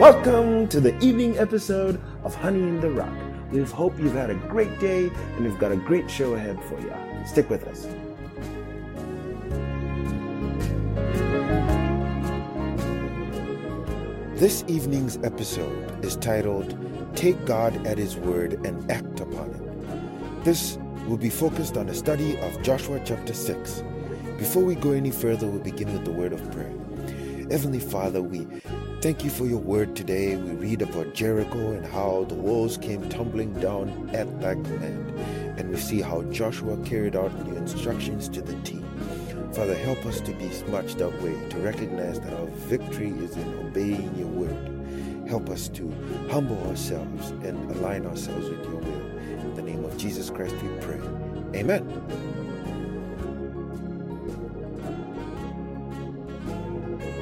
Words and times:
Welcome 0.00 0.66
to 0.68 0.80
the 0.80 0.98
evening 1.04 1.36
episode 1.36 2.00
of 2.24 2.34
Honey 2.34 2.60
in 2.60 2.80
the 2.80 2.88
Rock. 2.88 3.12
We 3.52 3.62
hope 3.64 3.98
you've 3.98 4.14
had 4.14 4.30
a 4.30 4.34
great 4.34 4.78
day 4.78 5.10
and 5.36 5.44
we've 5.44 5.58
got 5.58 5.72
a 5.72 5.76
great 5.76 6.10
show 6.10 6.32
ahead 6.32 6.58
for 6.64 6.80
you. 6.80 6.90
Stick 7.26 7.50
with 7.50 7.68
us. 7.68 7.86
This 14.40 14.64
evening's 14.68 15.18
episode 15.18 16.02
is 16.02 16.16
titled 16.16 16.78
Take 17.14 17.44
God 17.44 17.86
at 17.86 17.98
His 17.98 18.16
Word 18.16 18.54
and 18.64 18.90
Act 18.90 19.20
Upon 19.20 19.50
It. 19.50 20.44
This 20.44 20.78
will 21.08 21.18
be 21.18 21.28
focused 21.28 21.76
on 21.76 21.90
a 21.90 21.94
study 21.94 22.38
of 22.38 22.62
Joshua 22.62 23.02
chapter 23.04 23.34
6. 23.34 23.84
Before 24.38 24.64
we 24.64 24.76
go 24.76 24.92
any 24.92 25.10
further, 25.10 25.46
we'll 25.46 25.60
begin 25.60 25.92
with 25.92 26.06
the 26.06 26.12
word 26.12 26.32
of 26.32 26.40
prayer. 26.52 26.72
Heavenly 27.50 27.80
Father, 27.80 28.22
we 28.22 28.46
thank 29.00 29.24
you 29.24 29.30
for 29.30 29.46
your 29.46 29.58
word 29.58 29.96
today. 29.96 30.36
We 30.36 30.50
read 30.50 30.82
about 30.82 31.14
Jericho 31.14 31.72
and 31.72 31.86
how 31.86 32.26
the 32.28 32.34
walls 32.34 32.76
came 32.76 33.08
tumbling 33.08 33.54
down 33.54 34.10
at 34.12 34.40
thy 34.42 34.54
command. 34.54 35.18
And 35.58 35.70
we 35.70 35.76
see 35.78 36.02
how 36.02 36.22
Joshua 36.24 36.76
carried 36.84 37.16
out 37.16 37.32
your 37.46 37.56
instructions 37.56 38.28
to 38.28 38.42
the 38.42 38.54
T. 38.60 38.82
Father, 39.54 39.74
help 39.74 40.04
us 40.04 40.20
to 40.20 40.32
be 40.32 40.50
smart 40.50 40.86
that 40.88 41.22
way, 41.22 41.34
to 41.48 41.58
recognize 41.58 42.20
that 42.20 42.32
our 42.34 42.46
victory 42.68 43.08
is 43.08 43.36
in 43.36 43.58
obeying 43.60 44.14
your 44.16 44.28
word. 44.28 45.28
Help 45.28 45.48
us 45.48 45.68
to 45.68 45.90
humble 46.30 46.62
ourselves 46.68 47.30
and 47.30 47.70
align 47.76 48.04
ourselves 48.04 48.50
with 48.50 48.62
your 48.64 48.76
will. 48.76 49.06
In 49.40 49.54
the 49.54 49.62
name 49.62 49.82
of 49.84 49.96
Jesus 49.96 50.28
Christ 50.28 50.54
we 50.62 50.68
pray. 50.80 51.00
Amen. 51.54 51.88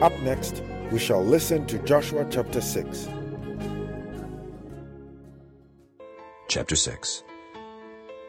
Up 0.02 0.18
next, 0.20 0.62
we 0.90 0.98
shall 0.98 1.22
listen 1.22 1.66
to 1.66 1.78
Joshua 1.80 2.26
chapter 2.30 2.60
6. 2.60 3.08
Chapter 6.48 6.76
6 6.76 7.24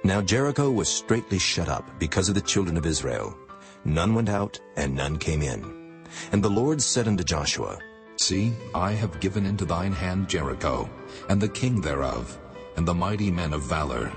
Now 0.03 0.21
Jericho 0.21 0.69
was 0.69 0.89
straitly 0.89 1.39
shut 1.39 1.69
up 1.69 1.87
because 1.99 2.27
of 2.27 2.35
the 2.35 2.41
children 2.41 2.75
of 2.75 2.85
Israel. 2.85 3.37
None 3.85 4.13
went 4.13 4.27
out, 4.27 4.59
and 4.75 4.93
none 4.93 5.17
came 5.17 5.41
in. 5.41 6.03
And 6.33 6.43
the 6.43 6.49
Lord 6.49 6.81
said 6.81 7.07
unto 7.07 7.23
Joshua, 7.23 7.79
See, 8.17 8.51
I 8.75 8.91
have 8.91 9.21
given 9.21 9.45
into 9.45 9.63
thine 9.63 9.93
hand 9.93 10.27
Jericho, 10.27 10.89
and 11.29 11.39
the 11.39 11.47
king 11.47 11.79
thereof, 11.79 12.37
and 12.75 12.85
the 12.85 12.93
mighty 12.93 13.31
men 13.31 13.53
of 13.53 13.63
valor. 13.63 14.11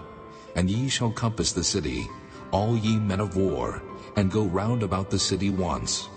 And 0.57 0.69
ye 0.69 0.89
shall 0.89 1.13
compass 1.13 1.53
the 1.53 1.63
city, 1.63 2.09
all 2.51 2.77
ye 2.77 2.99
men 2.99 3.21
of 3.21 3.37
war, 3.37 3.81
and 4.17 4.33
go 4.33 4.47
round 4.47 4.83
about 4.83 5.11
the 5.11 5.19
city 5.19 5.51
once. 5.51 6.09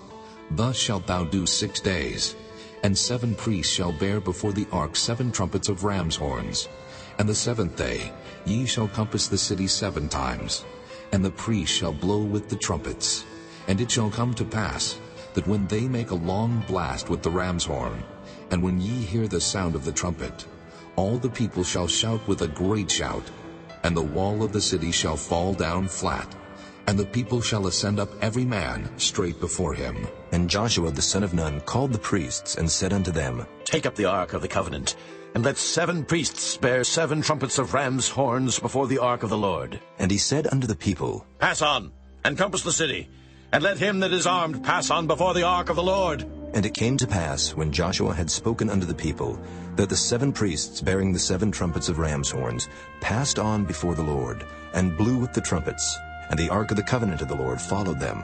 Thus 0.52 0.76
shalt 0.76 1.08
thou 1.08 1.24
do 1.24 1.46
six 1.46 1.80
days. 1.80 2.36
And 2.84 2.98
seven 2.98 3.34
priests 3.36 3.74
shall 3.74 3.92
bear 3.92 4.20
before 4.20 4.54
the 4.54 4.68
ark 4.72 4.96
seven 4.96 5.32
trumpets 5.32 5.70
of 5.70 5.84
ram's 5.84 6.16
horns. 6.16 6.70
And 7.18 7.28
the 7.28 7.36
seventh 7.36 7.76
day 7.76 8.12
ye 8.46 8.66
shall 8.66 8.88
compass 8.88 9.28
the 9.28 9.38
city 9.38 9.68
seven 9.68 10.08
times. 10.08 10.66
And 11.12 11.24
the 11.24 11.32
priests 11.32 11.76
shall 11.76 11.94
blow 11.94 12.22
with 12.22 12.50
the 12.50 12.56
trumpets. 12.56 13.26
And 13.68 13.82
it 13.82 13.90
shall 13.90 14.12
come 14.12 14.34
to 14.36 14.46
pass, 14.46 15.00
that 15.34 15.48
when 15.48 15.68
they 15.68 15.88
make 15.88 16.12
a 16.12 16.16
long 16.16 16.64
blast 16.68 17.10
with 17.10 17.24
the 17.24 17.32
ram's 17.32 17.66
horn, 17.66 18.04
and 18.52 18.62
when 18.62 18.80
ye 18.80 19.02
hear 19.02 19.28
the 19.28 19.42
sound 19.42 19.76
of 19.76 19.84
the 19.84 19.92
trumpet, 19.92 20.46
all 20.96 21.18
the 21.18 21.30
people 21.30 21.64
shall 21.64 21.88
shout 21.88 22.26
with 22.28 22.42
a 22.42 22.48
great 22.48 22.90
shout, 22.90 23.24
and 23.84 23.98
the 23.98 24.02
wall 24.02 24.44
of 24.44 24.54
the 24.54 24.62
city 24.62 24.92
shall 24.92 25.18
fall 25.18 25.54
down 25.54 25.88
flat, 25.88 26.34
and 26.88 26.98
the 26.98 27.06
people 27.06 27.42
shall 27.42 27.68
ascend 27.68 28.00
up 28.00 28.10
every 28.22 28.46
man 28.46 28.88
straight 28.98 29.40
before 29.40 29.74
him. 29.74 30.08
And 30.36 30.50
Joshua 30.50 30.92
the 30.92 31.02
son 31.02 31.24
of 31.24 31.34
Nun 31.34 31.62
called 31.62 31.94
the 31.94 31.98
priests, 31.98 32.56
and 32.56 32.70
said 32.70 32.92
unto 32.92 33.10
them, 33.10 33.48
Take 33.64 33.86
up 33.86 33.96
the 33.96 34.04
ark 34.04 34.34
of 34.34 34.42
the 34.42 34.50
covenant, 34.50 34.98
and 35.34 35.46
let 35.46 35.56
seven 35.56 36.04
priests 36.04 36.58
bear 36.58 36.84
seven 36.84 37.22
trumpets 37.22 37.58
of 37.58 37.74
ram's 37.74 38.10
horns 38.10 38.60
before 38.60 38.86
the 38.88 38.98
ark 38.98 39.24
of 39.24 39.30
the 39.30 39.38
Lord. 39.38 39.80
And 39.98 40.12
he 40.12 40.18
said 40.18 40.46
unto 40.52 40.68
the 40.68 40.76
people, 40.76 41.26
Pass 41.40 41.62
on, 41.62 41.94
and 42.26 42.38
compass 42.38 42.64
the 42.64 42.74
city, 42.74 43.08
and 43.54 43.64
let 43.64 43.78
him 43.78 44.02
that 44.02 44.12
is 44.12 44.28
armed 44.28 44.62
pass 44.62 44.90
on 44.90 45.08
before 45.08 45.34
the 45.34 45.44
ark 45.44 45.70
of 45.70 45.78
the 45.78 45.84
Lord. 45.84 46.26
And 46.54 46.66
it 46.66 46.74
came 46.74 46.98
to 46.98 47.08
pass, 47.08 47.56
when 47.56 47.72
Joshua 47.72 48.14
had 48.14 48.30
spoken 48.30 48.70
unto 48.70 48.86
the 48.86 48.94
people, 48.94 49.40
that 49.78 49.88
the 49.88 49.96
seven 49.96 50.34
priests 50.34 50.82
bearing 50.82 51.14
the 51.14 51.18
seven 51.18 51.50
trumpets 51.50 51.88
of 51.88 51.98
ram's 51.98 52.30
horns 52.30 52.68
passed 53.00 53.40
on 53.40 53.64
before 53.64 53.96
the 53.96 54.04
Lord, 54.04 54.46
and 54.74 54.98
blew 54.98 55.18
with 55.18 55.32
the 55.32 55.40
trumpets, 55.40 55.98
and 56.30 56.38
the 56.38 56.50
ark 56.50 56.72
of 56.72 56.76
the 56.76 56.84
covenant 56.84 57.22
of 57.22 57.30
the 57.30 57.38
Lord 57.38 57.62
followed 57.62 58.02
them. 58.02 58.22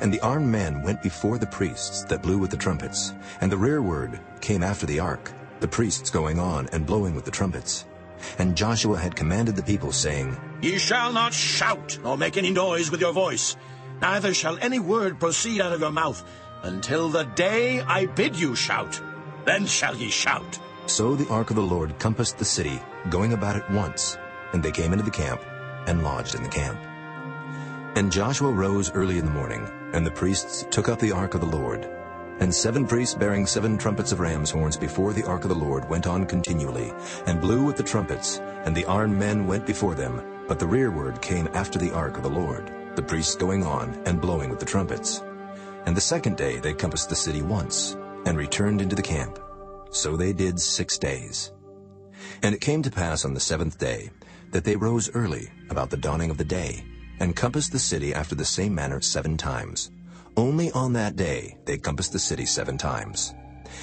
And 0.00 0.12
the 0.12 0.20
armed 0.20 0.48
men 0.48 0.82
went 0.82 1.02
before 1.02 1.38
the 1.38 1.46
priests 1.46 2.04
that 2.04 2.22
blew 2.22 2.38
with 2.38 2.50
the 2.50 2.56
trumpets, 2.56 3.14
and 3.40 3.50
the 3.50 3.56
rearward 3.56 4.20
came 4.40 4.62
after 4.62 4.86
the 4.86 5.00
ark, 5.00 5.32
the 5.60 5.68
priests 5.68 6.10
going 6.10 6.38
on 6.38 6.68
and 6.72 6.86
blowing 6.86 7.14
with 7.14 7.24
the 7.24 7.30
trumpets. 7.30 7.86
And 8.38 8.56
Joshua 8.56 8.98
had 8.98 9.16
commanded 9.16 9.56
the 9.56 9.62
people, 9.62 9.92
saying, 9.92 10.36
Ye 10.60 10.78
shall 10.78 11.12
not 11.12 11.32
shout, 11.32 11.98
nor 12.02 12.18
make 12.18 12.36
any 12.36 12.50
noise 12.50 12.90
with 12.90 13.00
your 13.00 13.12
voice, 13.12 13.56
neither 14.00 14.34
shall 14.34 14.58
any 14.60 14.78
word 14.78 15.18
proceed 15.18 15.60
out 15.60 15.72
of 15.72 15.80
your 15.80 15.90
mouth, 15.90 16.22
until 16.62 17.08
the 17.08 17.24
day 17.24 17.80
I 17.80 18.06
bid 18.06 18.36
you 18.36 18.54
shout. 18.54 19.00
Then 19.44 19.66
shall 19.66 19.96
ye 19.96 20.10
shout. 20.10 20.58
So 20.86 21.14
the 21.14 21.28
ark 21.28 21.50
of 21.50 21.56
the 21.56 21.62
Lord 21.62 21.98
compassed 21.98 22.38
the 22.38 22.44
city, 22.44 22.80
going 23.08 23.32
about 23.32 23.56
it 23.56 23.70
once, 23.70 24.18
and 24.52 24.62
they 24.62 24.72
came 24.72 24.92
into 24.92 25.04
the 25.04 25.10
camp, 25.10 25.40
and 25.86 26.02
lodged 26.02 26.34
in 26.34 26.42
the 26.42 26.48
camp. 26.48 26.78
And 27.96 28.12
Joshua 28.12 28.52
rose 28.52 28.92
early 28.92 29.18
in 29.18 29.24
the 29.24 29.32
morning, 29.32 29.68
and 29.92 30.06
the 30.06 30.12
priests 30.12 30.64
took 30.70 30.88
up 30.88 31.00
the 31.00 31.10
ark 31.10 31.34
of 31.34 31.40
the 31.40 31.46
Lord. 31.46 31.88
And 32.38 32.54
seven 32.54 32.86
priests 32.86 33.16
bearing 33.16 33.46
seven 33.46 33.76
trumpets 33.76 34.12
of 34.12 34.20
ram's 34.20 34.50
horns 34.50 34.76
before 34.76 35.12
the 35.12 35.26
ark 35.26 35.42
of 35.42 35.50
the 35.50 35.56
Lord 35.56 35.88
went 35.88 36.06
on 36.06 36.24
continually, 36.24 36.92
and 37.26 37.40
blew 37.40 37.64
with 37.64 37.76
the 37.76 37.82
trumpets, 37.82 38.38
and 38.64 38.76
the 38.76 38.84
armed 38.84 39.18
men 39.18 39.46
went 39.46 39.66
before 39.66 39.96
them, 39.96 40.22
but 40.46 40.58
the 40.58 40.66
rearward 40.66 41.20
came 41.20 41.48
after 41.52 41.78
the 41.78 41.92
ark 41.92 42.16
of 42.16 42.22
the 42.22 42.30
Lord, 42.30 42.72
the 42.94 43.02
priests 43.02 43.34
going 43.34 43.66
on 43.66 44.00
and 44.06 44.20
blowing 44.20 44.50
with 44.50 44.60
the 44.60 44.66
trumpets. 44.66 45.22
And 45.84 45.96
the 45.96 46.00
second 46.00 46.36
day 46.36 46.58
they 46.58 46.72
compassed 46.72 47.08
the 47.08 47.16
city 47.16 47.42
once, 47.42 47.96
and 48.24 48.38
returned 48.38 48.80
into 48.80 48.96
the 48.96 49.02
camp. 49.02 49.38
So 49.90 50.16
they 50.16 50.32
did 50.32 50.60
six 50.60 50.96
days. 50.96 51.52
And 52.42 52.54
it 52.54 52.60
came 52.60 52.82
to 52.82 52.90
pass 52.90 53.24
on 53.24 53.34
the 53.34 53.40
seventh 53.40 53.78
day, 53.78 54.10
that 54.52 54.64
they 54.64 54.76
rose 54.76 55.10
early, 55.14 55.50
about 55.70 55.90
the 55.90 55.96
dawning 55.96 56.30
of 56.30 56.38
the 56.38 56.44
day, 56.44 56.84
and 57.20 57.36
compassed 57.36 57.72
the 57.72 57.78
city 57.78 58.12
after 58.12 58.34
the 58.34 58.44
same 58.44 58.74
manner 58.74 59.00
seven 59.00 59.36
times. 59.36 59.90
Only 60.36 60.70
on 60.72 60.92
that 60.94 61.16
day 61.16 61.58
they 61.66 61.78
compassed 61.78 62.12
the 62.12 62.18
city 62.18 62.46
seven 62.46 62.76
times. 62.76 63.34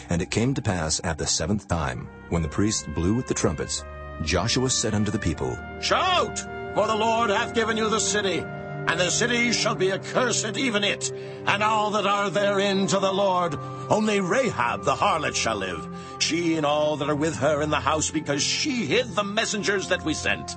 And 0.09 0.21
it 0.21 0.31
came 0.31 0.53
to 0.53 0.61
pass 0.61 0.99
at 1.03 1.17
the 1.17 1.27
seventh 1.27 1.67
time, 1.67 2.09
when 2.29 2.41
the 2.41 2.49
priests 2.49 2.85
blew 2.95 3.13
with 3.13 3.27
the 3.27 3.33
trumpets, 3.33 3.83
Joshua 4.23 4.69
said 4.69 4.93
unto 4.93 5.11
the 5.11 5.19
people, 5.19 5.57
Shout! 5.79 6.39
For 6.75 6.87
the 6.87 6.95
Lord 6.95 7.29
hath 7.29 7.55
given 7.55 7.77
you 7.77 7.89
the 7.89 7.99
city, 7.99 8.39
and 8.39 8.99
the 8.99 9.09
city 9.09 9.51
shall 9.51 9.75
be 9.75 9.91
accursed, 9.91 10.57
even 10.57 10.83
it, 10.83 11.11
and 11.45 11.63
all 11.63 11.91
that 11.91 12.05
are 12.05 12.29
therein 12.29 12.87
to 12.87 12.99
the 12.99 13.11
Lord. 13.11 13.55
Only 13.89 14.21
Rahab 14.21 14.83
the 14.83 14.95
harlot 14.95 15.35
shall 15.35 15.57
live, 15.57 15.87
she 16.19 16.55
and 16.55 16.65
all 16.65 16.97
that 16.97 17.09
are 17.09 17.15
with 17.15 17.35
her 17.37 17.61
in 17.61 17.69
the 17.69 17.79
house, 17.79 18.11
because 18.11 18.41
she 18.41 18.85
hid 18.85 19.15
the 19.15 19.23
messengers 19.23 19.89
that 19.89 20.05
we 20.05 20.13
sent. 20.13 20.55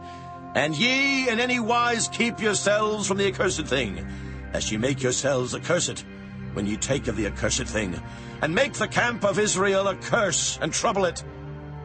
And 0.55 0.77
ye 0.77 1.28
in 1.28 1.38
any 1.38 1.61
wise 1.61 2.09
keep 2.09 2.41
yourselves 2.41 3.06
from 3.06 3.19
the 3.19 3.28
accursed 3.28 3.66
thing, 3.66 4.06
lest 4.53 4.72
ye 4.72 4.78
make 4.78 5.03
yourselves 5.03 5.55
accursed 5.55 6.05
when 6.55 6.66
ye 6.66 6.77
take 6.77 7.06
of 7.06 7.16
the 7.16 7.27
accursed 7.27 7.66
thing, 7.66 8.00
and 8.43 8.55
make 8.55 8.72
the 8.72 8.89
camp 8.89 9.25
of 9.25 9.39
Israel 9.39 9.87
a 9.87 9.94
curse, 9.94 10.59
and 10.60 10.72
trouble 10.72 11.05
it. 11.05 11.22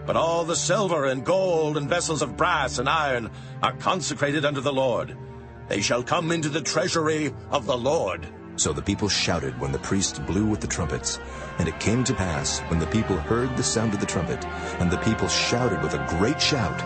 But 0.07 0.15
all 0.15 0.45
the 0.45 0.55
silver 0.55 1.05
and 1.05 1.23
gold 1.23 1.77
and 1.77 1.89
vessels 1.89 2.21
of 2.21 2.37
brass 2.37 2.79
and 2.79 2.89
iron 2.89 3.29
are 3.61 3.73
consecrated 3.73 4.45
unto 4.45 4.61
the 4.61 4.73
Lord. 4.73 5.15
They 5.67 5.81
shall 5.81 6.03
come 6.03 6.31
into 6.31 6.49
the 6.49 6.61
treasury 6.61 7.33
of 7.49 7.65
the 7.65 7.77
Lord. 7.77 8.27
So 8.55 8.72
the 8.72 8.81
people 8.81 9.09
shouted 9.09 9.59
when 9.59 9.72
the 9.72 9.79
priests 9.79 10.19
blew 10.19 10.45
with 10.45 10.61
the 10.61 10.67
trumpets. 10.67 11.19
And 11.59 11.67
it 11.67 11.79
came 11.79 12.03
to 12.05 12.13
pass, 12.13 12.59
when 12.69 12.79
the 12.79 12.87
people 12.87 13.17
heard 13.17 13.55
the 13.57 13.63
sound 13.63 13.93
of 13.93 13.99
the 13.99 14.05
trumpet, 14.05 14.45
and 14.79 14.90
the 14.90 14.97
people 14.97 15.28
shouted 15.28 15.81
with 15.81 15.93
a 15.93 16.05
great 16.17 16.41
shout, 16.41 16.79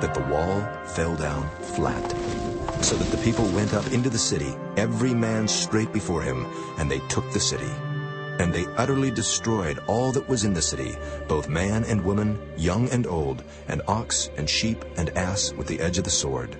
that 0.00 0.14
the 0.14 0.20
wall 0.20 0.60
fell 0.84 1.16
down 1.16 1.48
flat. 1.74 2.10
So 2.82 2.96
that 2.96 3.10
the 3.10 3.22
people 3.22 3.46
went 3.48 3.74
up 3.74 3.86
into 3.92 4.08
the 4.08 4.18
city, 4.18 4.54
every 4.76 5.14
man 5.14 5.46
straight 5.46 5.92
before 5.92 6.22
him, 6.22 6.46
and 6.78 6.90
they 6.90 7.00
took 7.08 7.30
the 7.32 7.40
city. 7.40 7.70
And 8.38 8.54
they 8.54 8.64
utterly 8.76 9.10
destroyed 9.10 9.80
all 9.86 10.12
that 10.12 10.28
was 10.28 10.44
in 10.44 10.54
the 10.54 10.62
city, 10.62 10.96
both 11.28 11.48
man 11.48 11.84
and 11.84 12.02
woman, 12.02 12.40
young 12.56 12.88
and 12.88 13.06
old, 13.06 13.44
and 13.68 13.82
ox 13.86 14.30
and 14.36 14.48
sheep 14.48 14.84
and 14.96 15.10
ass 15.10 15.52
with 15.52 15.66
the 15.66 15.80
edge 15.80 15.98
of 15.98 16.04
the 16.04 16.10
sword. 16.10 16.56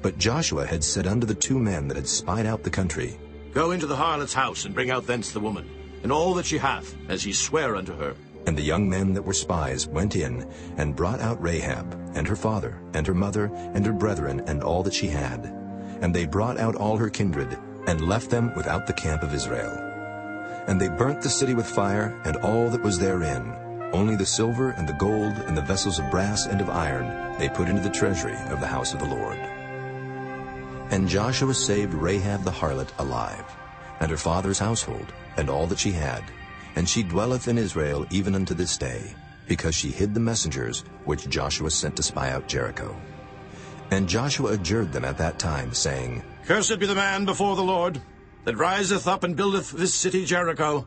But 0.00 0.18
Joshua 0.18 0.66
had 0.66 0.84
said 0.84 1.06
unto 1.06 1.26
the 1.26 1.34
two 1.34 1.58
men 1.58 1.88
that 1.88 1.96
had 1.96 2.08
spied 2.08 2.46
out 2.46 2.62
the 2.62 2.70
country, 2.70 3.18
Go 3.52 3.72
into 3.72 3.86
the 3.86 3.96
harlot's 3.96 4.34
house, 4.34 4.64
and 4.64 4.74
bring 4.74 4.90
out 4.90 5.06
thence 5.06 5.32
the 5.32 5.40
woman, 5.40 5.68
and 6.04 6.12
all 6.12 6.34
that 6.34 6.46
she 6.46 6.58
hath, 6.58 6.94
as 7.08 7.26
ye 7.26 7.32
swear 7.32 7.74
unto 7.74 7.96
her. 7.96 8.14
And 8.48 8.56
the 8.56 8.62
young 8.62 8.88
men 8.88 9.12
that 9.12 9.26
were 9.26 9.34
spies 9.34 9.86
went 9.86 10.16
in, 10.16 10.50
and 10.78 10.96
brought 10.96 11.20
out 11.20 11.42
Rahab, 11.42 11.92
and 12.14 12.26
her 12.26 12.34
father, 12.34 12.80
and 12.94 13.06
her 13.06 13.12
mother, 13.12 13.52
and 13.74 13.84
her 13.84 13.92
brethren, 13.92 14.42
and 14.46 14.62
all 14.62 14.82
that 14.84 14.94
she 14.94 15.08
had. 15.08 15.44
And 16.00 16.14
they 16.14 16.24
brought 16.24 16.56
out 16.56 16.74
all 16.74 16.96
her 16.96 17.10
kindred, 17.10 17.58
and 17.86 18.08
left 18.08 18.30
them 18.30 18.54
without 18.56 18.86
the 18.86 18.94
camp 18.94 19.22
of 19.22 19.34
Israel. 19.34 19.68
And 20.66 20.80
they 20.80 20.88
burnt 20.88 21.20
the 21.20 21.28
city 21.28 21.52
with 21.52 21.66
fire, 21.66 22.18
and 22.24 22.38
all 22.38 22.70
that 22.70 22.82
was 22.82 22.98
therein. 22.98 23.52
Only 23.92 24.16
the 24.16 24.24
silver 24.24 24.70
and 24.70 24.88
the 24.88 24.94
gold 24.94 25.34
and 25.46 25.54
the 25.54 25.60
vessels 25.60 25.98
of 25.98 26.10
brass 26.10 26.46
and 26.46 26.62
of 26.62 26.70
iron 26.70 27.38
they 27.38 27.50
put 27.50 27.68
into 27.68 27.82
the 27.82 27.90
treasury 27.90 28.36
of 28.48 28.60
the 28.60 28.66
house 28.66 28.94
of 28.94 29.00
the 29.00 29.04
Lord. 29.04 29.36
And 30.90 31.06
Joshua 31.06 31.52
saved 31.52 31.92
Rahab 31.92 32.44
the 32.44 32.50
harlot 32.50 32.88
alive, 32.98 33.44
and 34.00 34.10
her 34.10 34.16
father's 34.16 34.58
household, 34.58 35.12
and 35.36 35.50
all 35.50 35.66
that 35.66 35.78
she 35.78 35.92
had. 35.92 36.24
And 36.78 36.88
she 36.88 37.02
dwelleth 37.02 37.48
in 37.48 37.58
Israel 37.58 38.06
even 38.08 38.36
unto 38.36 38.54
this 38.54 38.78
day, 38.78 39.12
because 39.48 39.74
she 39.74 39.90
hid 39.90 40.14
the 40.14 40.20
messengers 40.20 40.84
which 41.06 41.28
Joshua 41.28 41.72
sent 41.72 41.96
to 41.96 42.04
spy 42.04 42.30
out 42.30 42.46
Jericho. 42.46 42.94
And 43.90 44.08
Joshua 44.08 44.52
adjured 44.52 44.92
them 44.92 45.04
at 45.04 45.18
that 45.18 45.40
time, 45.40 45.74
saying, 45.74 46.22
Cursed 46.46 46.78
be 46.78 46.86
the 46.86 46.94
man 46.94 47.24
before 47.24 47.56
the 47.56 47.64
Lord, 47.64 48.00
that 48.44 48.56
riseth 48.56 49.08
up 49.08 49.24
and 49.24 49.34
buildeth 49.34 49.72
this 49.72 49.92
city 49.92 50.24
Jericho. 50.24 50.86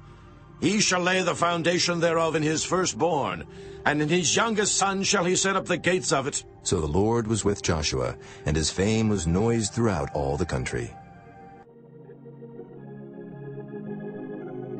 He 0.61 0.79
shall 0.79 1.01
lay 1.01 1.23
the 1.23 1.35
foundation 1.35 1.99
thereof 1.99 2.37
in 2.37 2.43
his 2.43 2.63
firstborn, 2.63 3.45
and 3.85 4.01
in 4.01 4.07
his 4.07 4.33
youngest 4.33 4.77
son 4.77 5.03
shall 5.03 5.25
he 5.25 5.35
set 5.35 5.57
up 5.57 5.65
the 5.65 5.75
gates 5.75 6.13
of 6.13 6.25
it. 6.25 6.45
So 6.63 6.79
the 6.79 6.87
Lord 6.87 7.27
was 7.27 7.43
with 7.43 7.61
Joshua, 7.61 8.15
and 8.45 8.55
his 8.55 8.71
fame 8.71 9.09
was 9.09 9.27
noised 9.27 9.73
throughout 9.73 10.09
all 10.13 10.37
the 10.37 10.45
country. 10.45 10.93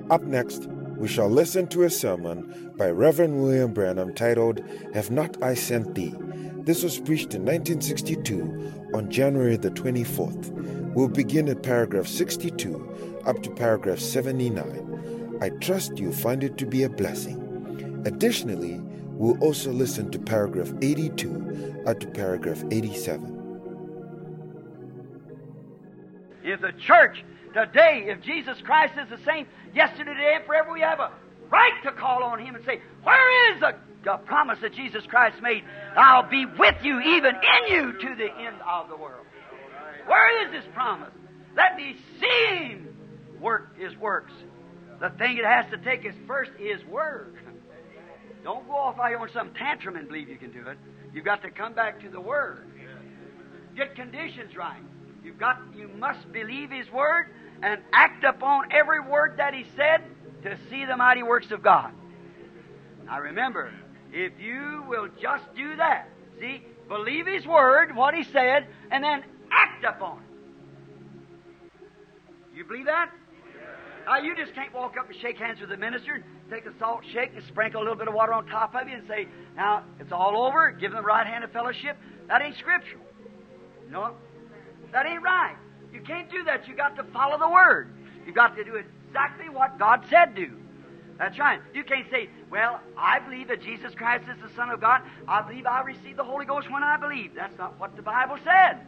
Up 0.09 0.21
next, 0.23 0.69
we 1.01 1.07
shall 1.07 1.27
listen 1.27 1.65
to 1.65 1.81
a 1.81 1.89
sermon 1.89 2.71
by 2.77 2.87
Reverend 2.91 3.41
William 3.41 3.73
Branham 3.73 4.13
titled, 4.13 4.61
Have 4.93 5.09
Not 5.09 5.41
I 5.41 5.55
Sent 5.55 5.95
Thee? 5.95 6.13
This 6.57 6.83
was 6.83 6.99
preached 6.99 7.33
in 7.33 7.43
1962 7.43 8.91
on 8.93 9.09
January 9.09 9.57
the 9.57 9.71
24th. 9.71 10.51
We'll 10.93 11.07
begin 11.07 11.49
at 11.49 11.63
paragraph 11.63 12.05
62 12.05 13.23
up 13.25 13.41
to 13.41 13.49
paragraph 13.49 13.97
79. 13.97 15.39
I 15.41 15.49
trust 15.49 15.97
you 15.97 16.13
find 16.13 16.43
it 16.43 16.59
to 16.59 16.67
be 16.67 16.83
a 16.83 16.89
blessing. 16.89 18.03
Additionally, 18.05 18.79
we'll 19.13 19.43
also 19.43 19.71
listen 19.71 20.11
to 20.11 20.19
paragraph 20.19 20.71
82 20.83 21.83
up 21.87 21.99
to 22.01 22.07
paragraph 22.09 22.63
87. 22.69 23.39
If 26.43 26.61
the 26.61 26.73
church 26.85 27.23
today, 27.53 28.05
if 28.07 28.21
Jesus 28.21 28.57
Christ 28.63 28.93
is 29.01 29.09
the 29.09 29.23
same 29.25 29.47
yesterday, 29.73 30.13
today, 30.13 30.33
and 30.35 30.45
forever, 30.45 30.73
we 30.73 30.81
have 30.81 30.99
a 30.99 31.11
right 31.49 31.83
to 31.83 31.91
call 31.91 32.23
on 32.23 32.39
Him 32.39 32.55
and 32.55 32.65
say, 32.65 32.81
Where 33.03 33.53
is 33.53 33.59
the, 33.59 33.75
the 34.03 34.17
promise 34.25 34.59
that 34.61 34.73
Jesus 34.73 35.03
Christ 35.07 35.41
made? 35.41 35.63
I'll 35.95 36.29
be 36.29 36.45
with 36.45 36.75
you, 36.83 36.99
even 36.99 37.35
in 37.35 37.73
you, 37.73 37.93
to 37.93 38.15
the 38.15 38.29
end 38.39 38.55
of 38.67 38.89
the 38.89 38.95
world. 38.95 39.25
Where 40.07 40.45
is 40.45 40.51
this 40.51 40.71
promise? 40.73 41.11
Let 41.55 41.75
me 41.75 41.95
see 42.19 42.55
Him 42.55 42.87
work 43.39 43.77
His 43.77 43.95
works. 43.97 44.33
The 44.99 45.09
thing 45.09 45.37
it 45.37 45.45
has 45.45 45.65
to 45.71 45.77
take 45.77 46.05
is 46.05 46.13
first 46.27 46.51
His 46.57 46.83
Word. 46.85 47.35
Don't 48.43 48.67
go 48.67 48.73
off 48.73 48.97
on 48.99 49.29
some 49.33 49.51
tantrum 49.53 49.95
and 49.95 50.07
believe 50.07 50.29
you 50.29 50.37
can 50.37 50.51
do 50.51 50.67
it. 50.67 50.77
You've 51.13 51.25
got 51.25 51.41
to 51.43 51.51
come 51.51 51.73
back 51.73 52.01
to 52.01 52.09
the 52.09 52.21
Word. 52.21 52.67
Get 53.75 53.95
conditions 53.95 54.55
right. 54.55 54.81
You've 55.23 55.37
got, 55.37 55.59
you 55.75 55.87
must 55.87 56.31
believe 56.31 56.71
His 56.71 56.89
Word 56.91 57.27
and 57.61 57.81
act 57.93 58.23
upon 58.23 58.71
every 58.71 58.99
word 58.99 59.37
that 59.37 59.53
He 59.53 59.65
said 59.75 60.03
to 60.43 60.57
see 60.69 60.85
the 60.85 60.97
mighty 60.97 61.23
works 61.23 61.51
of 61.51 61.61
God. 61.61 61.91
Now 63.05 63.19
remember, 63.19 63.71
if 64.11 64.33
you 64.39 64.83
will 64.87 65.07
just 65.21 65.43
do 65.55 65.75
that, 65.75 66.09
see, 66.39 66.63
believe 66.87 67.27
His 67.27 67.45
Word, 67.45 67.95
what 67.95 68.13
He 68.13 68.23
said, 68.23 68.67
and 68.89 69.03
then 69.03 69.23
act 69.51 69.83
upon 69.83 70.19
it. 70.19 70.23
You 72.55 72.65
believe 72.65 72.85
that? 72.85 73.11
Now, 74.05 74.17
you 74.17 74.35
just 74.35 74.53
can't 74.55 74.73
walk 74.73 74.97
up 74.97 75.07
and 75.09 75.15
shake 75.21 75.37
hands 75.37 75.61
with 75.61 75.69
the 75.69 75.77
minister 75.77 76.23
take 76.51 76.65
a 76.65 76.77
salt 76.77 77.01
shake 77.13 77.31
and 77.33 77.43
sprinkle 77.45 77.79
a 77.79 77.83
little 77.83 77.95
bit 77.95 78.09
of 78.09 78.13
water 78.13 78.33
on 78.33 78.45
top 78.45 78.75
of 78.75 78.87
you 78.87 78.95
and 78.95 79.07
say, 79.07 79.27
now, 79.55 79.83
it's 79.99 80.11
all 80.11 80.45
over, 80.45 80.71
give 80.71 80.91
them 80.91 81.01
the 81.01 81.07
right 81.07 81.25
hand 81.25 81.43
of 81.43 81.51
fellowship. 81.51 81.97
That 82.27 82.41
ain't 82.41 82.57
scriptural. 82.57 83.01
No, 83.89 84.15
that 84.91 85.05
ain't 85.05 85.23
right. 85.23 85.55
You 85.93 86.01
can't 86.01 86.29
do 86.31 86.43
that. 86.45 86.67
You 86.67 86.75
got 86.75 86.95
to 86.97 87.03
follow 87.05 87.37
the 87.37 87.49
Word. 87.49 87.93
You 88.25 88.33
got 88.33 88.55
to 88.55 88.63
do 88.63 88.75
exactly 88.75 89.49
what 89.49 89.77
God 89.77 90.05
said 90.09 90.35
do. 90.35 90.51
That's 91.17 91.37
right. 91.37 91.61
You 91.73 91.83
can't 91.83 92.09
say, 92.09 92.29
well, 92.49 92.79
I 92.97 93.19
believe 93.19 93.49
that 93.49 93.61
Jesus 93.61 93.93
Christ 93.93 94.25
is 94.27 94.41
the 94.41 94.55
Son 94.55 94.69
of 94.69 94.81
God. 94.81 95.01
I 95.27 95.41
believe 95.41 95.65
I 95.67 95.81
received 95.81 96.17
the 96.17 96.23
Holy 96.23 96.45
Ghost 96.45 96.71
when 96.71 96.83
I 96.83 96.97
believe. 96.97 97.33
That's 97.35 97.55
not 97.57 97.79
what 97.79 97.95
the 97.95 98.01
Bible 98.01 98.37
said. 98.43 98.79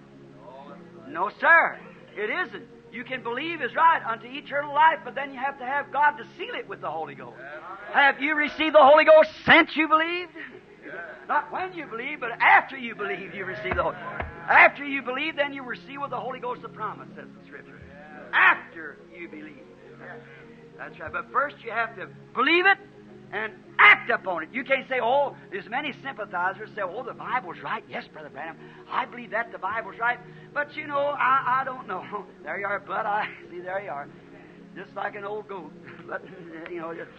No, 1.07 1.29
sir. 1.39 1.77
It 2.15 2.29
isn't. 2.29 2.63
You 2.91 3.03
can 3.03 3.23
believe 3.23 3.61
is 3.61 3.75
right 3.75 4.01
unto 4.05 4.27
eternal 4.27 4.73
life, 4.73 4.99
but 5.03 5.15
then 5.15 5.33
you 5.33 5.39
have 5.39 5.57
to 5.59 5.65
have 5.65 5.91
God 5.91 6.11
to 6.17 6.25
seal 6.37 6.55
it 6.55 6.67
with 6.67 6.81
the 6.81 6.89
Holy 6.89 7.15
Ghost. 7.15 7.37
Have 7.91 8.21
you 8.21 8.35
received 8.35 8.75
the 8.75 8.83
Holy 8.83 9.05
Ghost 9.05 9.29
since 9.45 9.75
you 9.75 9.87
believed? 9.87 10.31
Not 11.27 11.51
when 11.51 11.73
you 11.73 11.85
believe, 11.85 12.19
but 12.19 12.31
after 12.39 12.77
you 12.77 12.95
believe, 12.95 13.33
you 13.33 13.45
receive 13.45 13.75
the 13.75 13.83
Holy 13.83 13.95
After 14.49 14.85
you 14.85 15.01
believe, 15.01 15.35
then 15.35 15.53
you 15.53 15.63
receive 15.63 16.01
with 16.01 16.11
the 16.11 16.19
Holy 16.19 16.39
Ghost 16.39 16.61
the 16.61 16.69
promise, 16.69 17.07
says 17.15 17.27
the 17.39 17.47
Scripture. 17.47 17.79
After 18.33 18.97
you 19.15 19.27
believe. 19.27 19.63
That's 20.77 20.99
right. 20.99 21.11
But 21.11 21.31
first 21.31 21.55
you 21.63 21.71
have 21.71 21.95
to 21.95 22.07
believe 22.33 22.65
it 22.65 22.77
and 23.31 23.53
act 23.79 24.09
upon 24.09 24.43
it. 24.43 24.49
You 24.51 24.63
can't 24.63 24.87
say, 24.87 24.99
oh, 25.01 25.35
there's 25.51 25.67
many 25.69 25.93
sympathizers 26.03 26.69
say, 26.75 26.81
oh, 26.83 27.03
the 27.03 27.13
Bible's 27.13 27.57
right. 27.63 27.83
Yes, 27.89 28.05
Brother 28.11 28.29
Branham, 28.29 28.57
I 28.89 29.05
believe 29.05 29.31
that 29.31 29.51
the 29.51 29.57
Bible's 29.57 29.97
right. 29.99 30.19
But 30.53 30.75
you 30.75 30.87
know, 30.87 31.15
I, 31.17 31.61
I 31.61 31.63
don't 31.65 31.87
know. 31.87 32.25
There 32.43 32.59
you 32.59 32.65
are, 32.65 32.79
but 32.79 33.05
I 33.05 33.29
see 33.51 33.59
there 33.59 33.81
you 33.81 33.89
are. 33.89 34.07
Just 34.75 34.95
like 34.95 35.15
an 35.15 35.23
old 35.23 35.47
goat. 35.47 35.71
but 36.07 36.23
you 36.69 36.79
know, 36.79 36.93
just, 36.93 37.09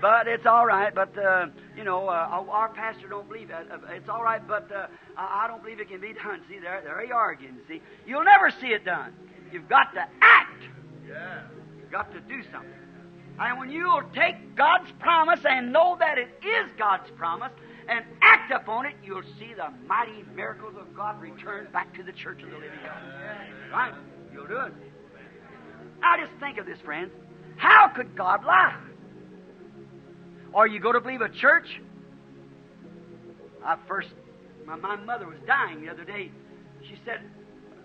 but 0.00 0.26
it's 0.26 0.46
all 0.46 0.66
right. 0.66 0.94
But 0.94 1.16
uh, 1.18 1.46
you 1.76 1.84
know, 1.84 2.08
uh, 2.08 2.44
our 2.50 2.68
pastor 2.70 3.08
don't 3.08 3.28
believe 3.28 3.48
that. 3.48 3.66
Uh, 3.70 3.78
it's 3.92 4.08
all 4.08 4.22
right, 4.22 4.46
but 4.46 4.70
uh, 4.72 4.86
I 5.16 5.46
don't 5.48 5.62
believe 5.62 5.80
it 5.80 5.88
can 5.88 6.00
be 6.00 6.12
done. 6.24 6.42
See, 6.48 6.58
there, 6.58 6.80
there 6.84 7.04
you 7.04 7.14
are 7.14 7.30
again. 7.32 7.58
See, 7.68 7.80
you'll 8.06 8.24
never 8.24 8.50
see 8.60 8.68
it 8.68 8.84
done. 8.84 9.12
You've 9.52 9.68
got 9.68 9.94
to 9.94 10.06
act. 10.20 10.62
Yeah. 11.08 11.42
You've 11.80 11.90
got 11.90 12.12
to 12.12 12.20
do 12.20 12.42
something. 12.52 12.72
And 13.38 13.58
when 13.58 13.70
you'll 13.70 14.02
take 14.14 14.56
God's 14.56 14.90
promise 14.98 15.40
and 15.48 15.72
know 15.72 15.96
that 16.00 16.18
it 16.18 16.28
is 16.44 16.70
God's 16.76 17.08
promise 17.16 17.52
and 17.88 18.04
act 18.20 18.50
upon 18.50 18.86
it, 18.86 18.94
you'll 19.04 19.22
see 19.38 19.54
the 19.56 19.72
mighty 19.86 20.24
miracles 20.34 20.74
of 20.78 20.94
God 20.94 21.20
return 21.20 21.68
back 21.72 21.94
to 21.94 22.02
the 22.02 22.12
church 22.12 22.42
of 22.42 22.50
the 22.50 22.56
living 22.56 22.78
God. 22.84 23.00
Right? 23.72 23.94
You'll 24.32 24.48
do 24.48 24.58
it. 24.58 24.72
Now 26.00 26.16
just 26.18 26.32
think 26.40 26.58
of 26.58 26.66
this, 26.66 26.78
friends. 26.84 27.10
How 27.56 27.88
could 27.94 28.16
God 28.16 28.44
lie? 28.44 28.76
Are 30.54 30.66
you 30.66 30.80
going 30.80 30.94
to 30.94 31.00
believe 31.00 31.20
a 31.20 31.28
church? 31.28 31.66
I 33.64 33.76
first, 33.86 34.08
my, 34.66 34.76
my 34.76 34.96
mother 34.96 35.26
was 35.26 35.38
dying 35.46 35.82
the 35.84 35.90
other 35.90 36.04
day. 36.04 36.30
She 36.82 36.96
said, 37.04 37.20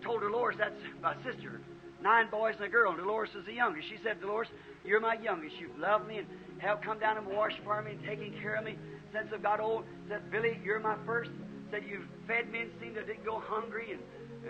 told 0.04 0.22
Dolores, 0.22 0.56
that's 0.58 0.76
my 1.02 1.16
sister, 1.24 1.62
nine 2.02 2.30
boys 2.30 2.56
and 2.56 2.66
a 2.66 2.70
girl, 2.70 2.92
and 2.92 3.00
Dolores 3.00 3.30
is 3.38 3.46
the 3.46 3.54
youngest. 3.54 3.88
She 3.90 3.98
said, 4.04 4.22
Dolores, 4.22 4.48
you're 4.86 5.00
my 5.00 5.18
youngest. 5.22 5.56
You've 5.60 5.78
loved 5.78 6.08
me 6.08 6.20
and 6.20 6.28
helped 6.60 6.86
come 6.86 7.00
down 7.00 7.18
and 7.18 7.26
wash 7.28 7.54
for 7.64 7.82
me 7.82 7.92
and 7.92 8.04
taken 8.04 8.34
care 8.42 8.56
of 8.56 8.66
me 8.66 8.78
since 9.12 9.28
I've 9.34 9.44
got 9.44 9.60
old. 9.60 9.84
Said, 10.08 10.30
Billy, 10.32 10.60
you're 10.64 10.80
my 10.80 10.96
first. 11.06 11.32
Said, 11.72 11.84
you've 11.90 12.08
fed 12.28 12.52
me 12.52 12.60
and 12.62 12.72
seen 12.80 12.94
that 12.94 13.06
I 13.06 13.08
didn't 13.08 13.26
go 13.26 13.42
hungry. 13.44 13.94
And, 13.94 14.02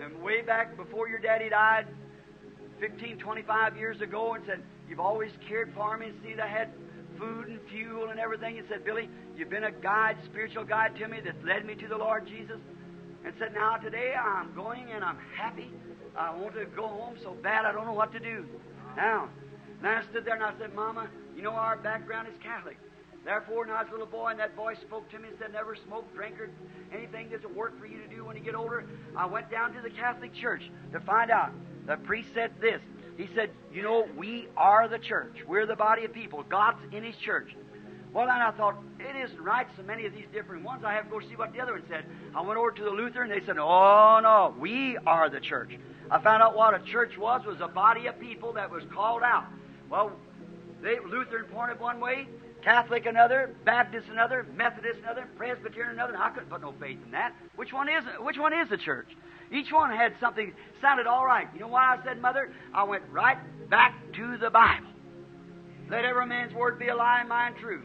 and 0.02 0.22
way 0.22 0.42
back 0.42 0.76
before 0.76 1.08
your 1.08 1.20
daddy 1.20 1.48
died, 1.48 1.86
15, 2.90 3.16
25 3.16 3.78
years 3.78 4.02
ago, 4.02 4.34
and 4.34 4.44
said, 4.46 4.62
you've 4.90 5.00
always 5.00 5.30
cared 5.48 5.72
for 5.74 5.96
me 5.96 6.08
and 6.08 6.18
see 6.22 6.38
I 6.38 6.46
had 6.46 6.68
food 7.18 7.48
and 7.48 7.58
fuel 7.70 8.10
and 8.10 8.20
everything. 8.20 8.58
And 8.58 8.68
said, 8.68 8.84
Billy, 8.84 9.08
you've 9.38 9.48
been 9.48 9.64
a 9.64 9.70
guide, 9.70 10.18
spiritual 10.26 10.64
guide 10.64 10.94
to 10.96 11.08
me 11.08 11.20
that 11.24 11.42
led 11.42 11.64
me 11.64 11.74
to 11.76 11.88
the 11.88 11.96
Lord 11.96 12.26
Jesus. 12.26 12.58
And 13.24 13.32
said, 13.38 13.54
now 13.54 13.76
today 13.76 14.12
I'm 14.14 14.54
going 14.54 14.90
and 14.94 15.02
I'm 15.02 15.16
happy. 15.34 15.70
I 16.14 16.36
want 16.36 16.56
to 16.56 16.66
go 16.66 16.86
home 16.86 17.14
so 17.22 17.34
bad 17.42 17.64
I 17.64 17.72
don't 17.72 17.86
know 17.86 17.94
what 17.94 18.12
to 18.12 18.20
do. 18.20 18.44
Now, 18.98 19.30
and 19.78 19.88
I 19.88 20.02
stood 20.10 20.26
there 20.26 20.34
and 20.34 20.44
I 20.44 20.52
said, 20.58 20.74
Mama, 20.74 21.08
you 21.34 21.40
know 21.40 21.52
our 21.52 21.78
background 21.78 22.28
is 22.28 22.34
Catholic. 22.42 22.76
Therefore, 23.24 23.64
when 23.64 23.70
a 23.70 23.90
little 23.90 24.04
boy 24.04 24.28
and 24.28 24.40
that 24.40 24.54
voice 24.54 24.76
spoke 24.82 25.10
to 25.10 25.18
me 25.18 25.28
and 25.28 25.38
said, 25.40 25.54
Never 25.54 25.74
smoke, 25.86 26.04
drink, 26.14 26.38
or 26.38 26.50
anything 26.94 27.28
that's 27.30 27.44
a 27.44 27.48
work 27.48 27.80
for 27.80 27.86
you 27.86 27.96
to 28.02 28.14
do 28.14 28.26
when 28.26 28.36
you 28.36 28.42
get 28.42 28.54
older, 28.54 28.84
I 29.16 29.24
went 29.24 29.50
down 29.50 29.72
to 29.72 29.80
the 29.80 29.88
Catholic 29.88 30.34
Church 30.34 30.70
to 30.92 31.00
find 31.00 31.30
out. 31.30 31.50
The 31.86 31.96
priest 31.96 32.28
said 32.34 32.52
this. 32.60 32.80
He 33.16 33.28
said, 33.34 33.50
You 33.72 33.82
know, 33.82 34.08
we 34.16 34.48
are 34.56 34.88
the 34.88 34.98
church. 34.98 35.36
We're 35.46 35.66
the 35.66 35.76
body 35.76 36.04
of 36.04 36.12
people. 36.12 36.42
God's 36.48 36.78
in 36.92 37.04
His 37.04 37.16
church. 37.16 37.54
Well, 38.12 38.26
then 38.26 38.36
I 38.36 38.52
thought, 38.52 38.76
it 39.00 39.16
isn't 39.16 39.40
right, 39.40 39.66
so 39.76 39.82
many 39.82 40.06
of 40.06 40.12
these 40.12 40.26
different 40.32 40.62
ones. 40.62 40.84
I 40.84 40.94
have 40.94 41.04
to 41.04 41.10
go 41.10 41.20
see 41.20 41.34
what 41.34 41.52
the 41.52 41.60
other 41.60 41.72
one 41.72 41.82
said. 41.88 42.04
I 42.34 42.42
went 42.42 42.58
over 42.58 42.70
to 42.70 42.84
the 42.84 42.90
Lutheran, 42.90 43.28
they 43.28 43.44
said, 43.44 43.58
Oh, 43.58 44.20
no, 44.22 44.54
we 44.58 44.96
are 45.04 45.28
the 45.28 45.40
church. 45.40 45.72
I 46.10 46.20
found 46.20 46.42
out 46.42 46.56
what 46.56 46.74
a 46.74 46.84
church 46.84 47.18
was, 47.18 47.44
was 47.44 47.60
a 47.60 47.66
body 47.66 48.06
of 48.06 48.20
people 48.20 48.52
that 48.52 48.70
was 48.70 48.84
called 48.92 49.22
out. 49.24 49.46
Well, 49.90 50.12
they, 50.80 50.98
Lutheran 51.00 51.46
pointed 51.46 51.80
one 51.80 51.98
way, 51.98 52.28
Catholic 52.62 53.06
another, 53.06 53.54
Baptist 53.64 54.06
another, 54.08 54.46
Methodist 54.54 55.00
another, 55.02 55.28
Presbyterian 55.36 55.94
another. 55.94 56.16
I 56.16 56.30
couldn't 56.30 56.50
put 56.50 56.60
no 56.60 56.72
faith 56.80 56.98
in 57.04 57.10
that. 57.12 57.34
Which 57.56 57.72
one 57.72 57.88
is 57.88 58.04
which 58.20 58.38
one 58.38 58.52
is 58.52 58.68
the 58.68 58.78
church? 58.78 59.08
Each 59.54 59.70
one 59.70 59.90
had 59.90 60.14
something 60.18 60.52
sounded 60.80 61.06
all 61.06 61.24
right. 61.24 61.46
You 61.54 61.60
know 61.60 61.68
why 61.68 61.96
I 61.96 62.04
said, 62.04 62.20
Mother? 62.20 62.52
I 62.74 62.82
went 62.82 63.04
right 63.12 63.38
back 63.70 63.94
to 64.14 64.36
the 64.36 64.50
Bible. 64.50 64.88
Let 65.88 66.04
every 66.04 66.26
man's 66.26 66.52
word 66.52 66.78
be 66.78 66.88
a 66.88 66.96
lie 66.96 67.20
and 67.20 67.28
mine 67.28 67.54
true. 67.60 67.82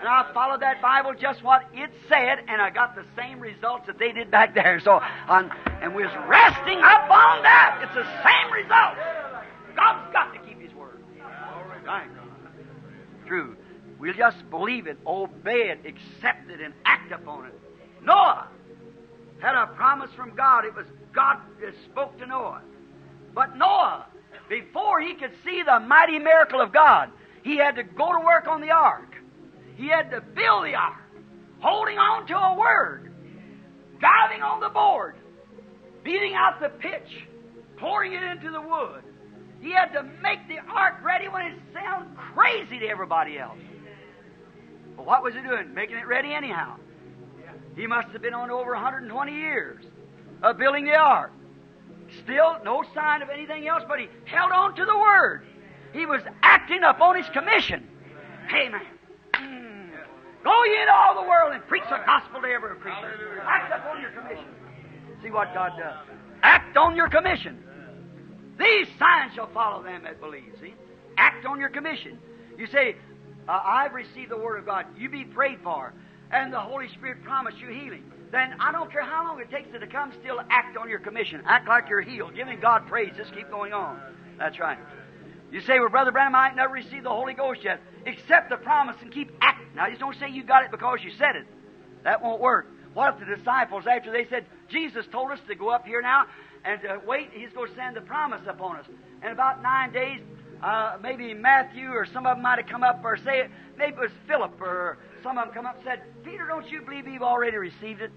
And 0.00 0.08
I 0.08 0.32
followed 0.32 0.62
that 0.62 0.80
Bible 0.80 1.12
just 1.14 1.44
what 1.44 1.62
it 1.74 1.90
said, 2.08 2.38
and 2.48 2.62
I 2.62 2.70
got 2.70 2.96
the 2.96 3.04
same 3.16 3.40
results 3.40 3.86
that 3.86 3.98
they 3.98 4.10
did 4.12 4.30
back 4.30 4.54
there. 4.54 4.80
So, 4.80 5.00
um, 5.28 5.50
and 5.82 5.94
we 5.94 6.02
was 6.02 6.12
resting 6.26 6.78
up 6.78 7.10
on 7.10 7.42
that. 7.42 7.80
It's 7.82 7.94
the 7.94 8.08
same 8.24 8.52
result. 8.52 8.96
God's 9.76 10.12
got 10.12 10.32
to 10.32 10.38
keep 10.40 10.60
His 10.60 10.74
word. 10.74 11.04
True. 13.26 13.56
We'll 13.98 14.14
just 14.14 14.38
believe 14.50 14.86
it, 14.86 14.98
obey 15.06 15.70
it, 15.70 15.80
accept 15.86 16.50
it, 16.50 16.60
and 16.60 16.72
act 16.84 17.12
upon 17.12 17.46
it. 17.46 17.54
Noah 18.02 18.48
had 19.42 19.56
a 19.56 19.66
promise 19.74 20.10
from 20.16 20.34
God. 20.36 20.64
It 20.64 20.74
was 20.74 20.86
God 21.12 21.38
that 21.60 21.74
spoke 21.90 22.16
to 22.18 22.26
Noah. 22.26 22.62
But 23.34 23.56
Noah, 23.56 24.06
before 24.48 25.00
he 25.00 25.14
could 25.14 25.32
see 25.44 25.62
the 25.66 25.80
mighty 25.80 26.18
miracle 26.18 26.60
of 26.60 26.72
God, 26.72 27.10
he 27.42 27.56
had 27.56 27.74
to 27.74 27.82
go 27.82 28.12
to 28.12 28.24
work 28.24 28.46
on 28.46 28.60
the 28.60 28.70
ark. 28.70 29.16
He 29.74 29.88
had 29.88 30.10
to 30.12 30.20
build 30.20 30.66
the 30.66 30.74
ark, 30.74 31.02
holding 31.60 31.98
on 31.98 32.26
to 32.28 32.36
a 32.36 32.56
word, 32.56 33.12
driving 33.98 34.42
on 34.42 34.60
the 34.60 34.68
board, 34.68 35.16
beating 36.04 36.34
out 36.34 36.60
the 36.60 36.68
pitch, 36.68 37.26
pouring 37.78 38.12
it 38.12 38.22
into 38.22 38.50
the 38.50 38.60
wood. 38.60 39.02
He 39.60 39.72
had 39.72 39.92
to 39.92 40.02
make 40.22 40.46
the 40.48 40.58
ark 40.72 41.02
ready 41.02 41.28
when 41.28 41.46
it 41.46 41.58
sounded 41.72 42.16
crazy 42.16 42.78
to 42.78 42.86
everybody 42.86 43.38
else. 43.38 43.58
But 44.96 45.06
what 45.06 45.22
was 45.22 45.34
he 45.34 45.40
doing? 45.40 45.72
Making 45.74 45.96
it 45.96 46.06
ready 46.06 46.32
anyhow. 46.32 46.76
He 47.76 47.86
must 47.86 48.08
have 48.08 48.22
been 48.22 48.34
on 48.34 48.50
over 48.50 48.72
120 48.72 49.32
years 49.32 49.84
of 50.42 50.58
building 50.58 50.84
the 50.84 50.94
ark. 50.94 51.32
Still, 52.22 52.58
no 52.64 52.84
sign 52.94 53.22
of 53.22 53.30
anything 53.30 53.66
else, 53.66 53.82
but 53.88 53.98
he 53.98 54.08
held 54.24 54.52
on 54.52 54.74
to 54.76 54.84
the 54.84 54.96
word. 54.96 55.46
He 55.92 56.06
was 56.06 56.20
acting 56.42 56.82
upon 56.82 57.16
his 57.16 57.28
commission. 57.30 57.88
Amen. 58.50 58.82
Mm. 59.34 59.90
Go 60.44 60.64
ye 60.64 60.80
into 60.80 60.92
all 60.92 61.22
the 61.22 61.28
world 61.28 61.54
and 61.54 61.66
preach 61.66 61.84
the 61.88 61.98
gospel 62.04 62.40
to 62.42 62.48
every 62.48 62.76
creature. 62.76 63.40
Act 63.42 63.72
upon 63.72 64.00
your 64.00 64.10
commission. 64.10 64.48
See 65.22 65.30
what 65.30 65.54
God 65.54 65.72
does. 65.78 65.96
Act 66.42 66.76
on 66.76 66.96
your 66.96 67.08
commission. 67.08 67.62
These 68.58 68.88
signs 68.98 69.34
shall 69.34 69.48
follow 69.52 69.82
them 69.82 70.02
that 70.02 70.20
believe. 70.20 70.52
See? 70.60 70.74
Act 71.16 71.46
on 71.46 71.58
your 71.58 71.68
commission. 71.68 72.18
You 72.58 72.66
say, 72.66 72.96
uh, 73.48 73.60
I've 73.64 73.94
received 73.94 74.30
the 74.30 74.36
word 74.36 74.58
of 74.58 74.66
God. 74.66 74.86
You 74.98 75.08
be 75.08 75.24
prayed 75.24 75.60
for. 75.62 75.92
And 76.32 76.52
the 76.52 76.60
Holy 76.60 76.88
Spirit 76.88 77.22
promised 77.22 77.58
you 77.60 77.68
healing 77.68 78.04
then 78.32 78.54
I 78.58 78.72
don't 78.72 78.90
care 78.90 79.04
how 79.04 79.24
long 79.26 79.40
it 79.40 79.50
takes 79.50 79.70
to 79.78 79.86
come, 79.86 80.10
still 80.20 80.40
act 80.50 80.76
on 80.78 80.88
your 80.88 80.98
commission. 80.98 81.42
Act 81.46 81.68
like 81.68 81.88
you're 81.88 82.00
healed. 82.00 82.34
Giving 82.34 82.58
God 82.60 82.88
praise. 82.88 83.12
Just 83.16 83.34
keep 83.34 83.50
going 83.50 83.74
on. 83.74 84.00
That's 84.38 84.58
right. 84.58 84.78
You 85.52 85.60
say, 85.60 85.78
well, 85.78 85.90
Brother 85.90 86.12
Branham, 86.12 86.34
I 86.34 86.48
ain't 86.48 86.56
never 86.56 86.72
received 86.72 87.04
the 87.04 87.10
Holy 87.10 87.34
Ghost 87.34 87.62
yet. 87.62 87.80
Accept 88.06 88.48
the 88.48 88.56
promise 88.56 88.96
and 89.02 89.12
keep 89.12 89.30
acting. 89.42 89.68
Now, 89.76 89.86
just 89.88 90.00
don't 90.00 90.18
say 90.18 90.30
you 90.30 90.42
got 90.42 90.64
it 90.64 90.70
because 90.70 91.00
you 91.04 91.10
said 91.18 91.36
it. 91.36 91.46
That 92.04 92.22
won't 92.22 92.40
work. 92.40 92.68
What 92.94 93.14
if 93.14 93.20
the 93.20 93.36
disciples, 93.36 93.84
after 93.86 94.10
they 94.10 94.24
said, 94.24 94.46
Jesus 94.70 95.04
told 95.12 95.30
us 95.30 95.38
to 95.48 95.54
go 95.54 95.68
up 95.68 95.86
here 95.86 96.00
now 96.00 96.24
and 96.64 96.80
to 96.80 97.02
wait, 97.06 97.28
He's 97.34 97.52
going 97.52 97.68
to 97.68 97.76
send 97.76 97.96
the 97.96 98.00
promise 98.00 98.40
upon 98.48 98.76
us. 98.76 98.86
And 99.20 99.30
about 99.30 99.62
nine 99.62 99.92
days, 99.92 100.20
uh, 100.62 100.96
maybe 101.02 101.34
Matthew 101.34 101.90
or 101.90 102.06
some 102.06 102.24
of 102.26 102.36
them 102.36 102.42
might 102.42 102.58
have 102.58 102.68
come 102.68 102.82
up 102.82 103.02
or 103.04 103.18
say 103.18 103.40
it, 103.40 103.50
maybe 103.76 103.92
it 103.92 104.00
was 104.00 104.10
Philip 104.26 104.58
or 104.58 104.96
some 105.22 105.38
of 105.38 105.46
them 105.46 105.54
come 105.54 105.66
up 105.66 105.76
and 105.76 105.84
said, 105.84 106.02
Peter, 106.24 106.46
don't 106.46 106.68
you 106.70 106.82
believe 106.82 107.06
we've 107.06 107.22
already 107.22 107.56
received 107.56 108.00
it? 108.00 108.10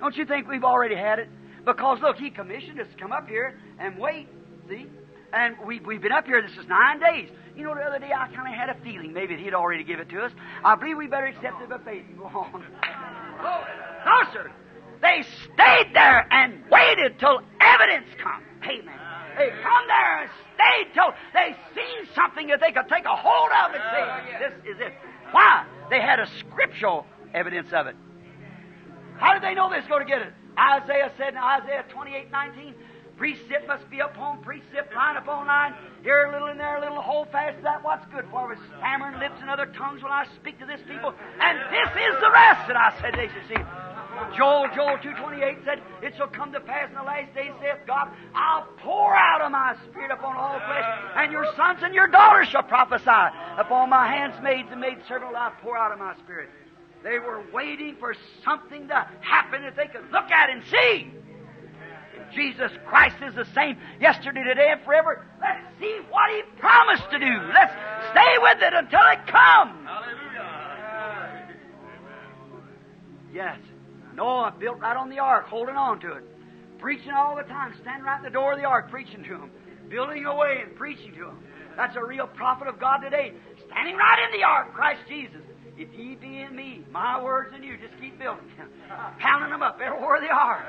Don't 0.00 0.16
you 0.16 0.26
think 0.26 0.48
we've 0.48 0.64
already 0.64 0.96
had 0.96 1.18
it? 1.18 1.28
Because 1.64 1.98
look, 2.02 2.16
he 2.16 2.30
commissioned 2.30 2.80
us 2.80 2.86
to 2.92 2.98
come 3.00 3.12
up 3.12 3.28
here 3.28 3.58
and 3.78 3.98
wait, 3.98 4.28
see? 4.68 4.86
And 5.32 5.56
we, 5.64 5.80
we've 5.80 6.02
been 6.02 6.12
up 6.12 6.26
here, 6.26 6.42
this 6.42 6.58
is 6.58 6.66
nine 6.68 7.00
days. 7.00 7.30
You 7.56 7.64
know, 7.64 7.74
the 7.74 7.82
other 7.82 7.98
day 7.98 8.10
I 8.12 8.26
kind 8.34 8.48
of 8.48 8.54
had 8.54 8.68
a 8.68 8.76
feeling 8.82 9.12
maybe 9.12 9.36
he'd 9.36 9.54
already 9.54 9.84
give 9.84 10.00
it 10.00 10.08
to 10.10 10.20
us. 10.20 10.32
I 10.64 10.74
believe 10.74 10.98
we 10.98 11.06
better 11.06 11.26
accept 11.26 11.62
it 11.62 11.68
by 11.68 11.78
faith 11.78 12.04
and 12.08 12.18
go 12.18 12.24
on. 12.24 12.52
no, 14.04 14.32
sir. 14.32 14.50
They 15.00 15.24
stayed 15.44 15.94
there 15.94 16.26
and 16.30 16.62
waited 16.70 17.18
till 17.18 17.40
evidence 17.60 18.06
come. 18.22 18.42
Amen. 18.64 18.98
They 19.36 19.48
come 19.62 19.84
there 19.88 20.22
and 20.22 20.30
stayed 20.54 20.94
till 20.94 21.12
they 21.32 21.56
seen 21.74 22.14
something 22.14 22.48
that 22.48 22.60
they 22.60 22.72
could 22.72 22.88
take 22.88 23.04
a 23.04 23.16
hold 23.16 23.50
of 23.50 23.74
and 23.74 23.82
say, 23.90 24.02
this 24.38 24.76
is 24.76 24.80
it. 24.80 24.92
Why? 25.32 25.64
They 25.90 26.00
had 26.00 26.20
a 26.20 26.28
scriptural 26.38 27.06
evidence 27.34 27.72
of 27.72 27.86
it. 27.86 27.96
How 29.18 29.34
did 29.34 29.42
they 29.42 29.54
know 29.54 29.70
this? 29.70 29.84
Go 29.88 29.98
to 29.98 30.04
get 30.04 30.22
it. 30.22 30.32
Isaiah 30.58 31.12
said 31.16 31.34
in 31.34 31.38
Isaiah 31.38 31.84
28 31.88 32.30
19, 32.30 32.74
precept 33.16 33.68
must 33.68 33.88
be 33.90 34.00
upon 34.00 34.42
precept, 34.42 34.94
line 34.94 35.16
upon 35.16 35.46
line, 35.46 35.74
here 36.02 36.26
a 36.26 36.32
little 36.32 36.48
and 36.48 36.58
there 36.58 36.76
a 36.76 36.80
little, 36.80 37.00
hold 37.00 37.30
fast 37.30 37.62
that 37.62 37.82
what's 37.84 38.04
good 38.12 38.24
for 38.30 38.48
with 38.48 38.58
stammering 38.78 39.18
lips 39.18 39.36
and 39.40 39.48
other 39.48 39.66
tongues 39.66 40.02
when 40.02 40.12
I 40.12 40.26
speak 40.36 40.58
to 40.58 40.66
this 40.66 40.80
people. 40.88 41.14
And 41.40 41.58
this 41.70 41.90
is 41.94 42.20
the 42.20 42.30
rest 42.30 42.66
that 42.68 42.76
I 42.76 42.92
said 43.00 43.14
they 43.14 43.28
should 43.28 43.48
see. 43.48 43.62
Joel, 44.36 44.68
Joel 44.74 44.98
2.28 44.98 45.64
said, 45.64 45.82
It 46.02 46.14
shall 46.16 46.28
come 46.28 46.52
to 46.52 46.60
pass 46.60 46.88
in 46.88 46.94
the 46.94 47.02
last 47.02 47.34
days, 47.34 47.52
saith 47.60 47.86
God, 47.86 48.08
I'll 48.34 48.66
pour 48.78 49.14
out 49.14 49.42
of 49.42 49.52
my 49.52 49.76
spirit 49.88 50.10
upon 50.10 50.36
all 50.36 50.58
flesh, 50.58 50.84
and 51.16 51.32
your 51.32 51.46
sons 51.56 51.80
and 51.82 51.94
your 51.94 52.08
daughters 52.08 52.48
shall 52.48 52.62
prophesy. 52.62 53.34
Upon 53.58 53.90
my 53.90 54.06
handmaids 54.06 54.68
and 54.70 54.80
maid 54.80 54.98
servant 55.08 55.34
I'll 55.34 55.52
pour 55.62 55.76
out 55.76 55.92
of 55.92 55.98
my 55.98 56.14
spirit. 56.24 56.50
They 57.02 57.18
were 57.18 57.42
waiting 57.52 57.96
for 57.98 58.14
something 58.44 58.88
to 58.88 59.06
happen 59.20 59.62
that 59.62 59.76
they 59.76 59.86
could 59.86 60.10
look 60.12 60.30
at 60.30 60.50
and 60.50 60.62
see. 60.70 61.12
Jesus 62.34 62.70
Christ 62.86 63.16
is 63.26 63.34
the 63.34 63.46
same 63.54 63.76
yesterday, 64.00 64.44
today, 64.44 64.70
and 64.70 64.82
forever. 64.84 65.26
Let's 65.40 65.60
see 65.80 66.00
what 66.10 66.30
He 66.30 66.42
promised 66.58 67.10
to 67.10 67.18
do. 67.18 67.40
Let's 67.52 67.74
stay 68.12 68.38
with 68.40 68.58
it 68.62 68.72
until 68.72 69.00
it 69.12 69.26
comes. 69.26 69.86
Hallelujah. 69.86 70.22
Yes. 73.34 73.58
Noah 74.14 74.54
built 74.58 74.78
right 74.78 74.96
on 74.96 75.10
the 75.10 75.18
ark, 75.18 75.46
holding 75.46 75.76
on 75.76 76.00
to 76.00 76.12
it. 76.12 76.24
Preaching 76.78 77.12
all 77.12 77.36
the 77.36 77.42
time, 77.44 77.74
standing 77.80 78.04
right 78.04 78.18
in 78.18 78.24
the 78.24 78.30
door 78.30 78.52
of 78.52 78.58
the 78.58 78.64
ark, 78.64 78.90
preaching 78.90 79.22
to 79.24 79.30
them. 79.30 79.50
Building 79.88 80.24
away 80.26 80.62
and 80.62 80.74
preaching 80.76 81.12
to 81.14 81.26
them. 81.26 81.44
That's 81.76 81.96
a 81.96 82.04
real 82.04 82.26
prophet 82.26 82.68
of 82.68 82.80
God 82.80 82.98
today. 82.98 83.32
Standing 83.66 83.96
right 83.96 84.18
in 84.26 84.38
the 84.38 84.44
ark, 84.44 84.74
Christ 84.74 85.00
Jesus. 85.08 85.40
If 85.76 85.88
ye 85.94 86.16
be 86.16 86.40
in 86.40 86.54
me, 86.54 86.84
my 86.90 87.22
words 87.22 87.54
in 87.56 87.62
you, 87.62 87.76
just 87.78 87.98
keep 88.00 88.18
building 88.18 88.44
them. 88.58 88.68
Pounding 89.18 89.50
them 89.50 89.62
up 89.62 89.80
everywhere 89.82 90.20
they 90.20 90.28
are. 90.28 90.66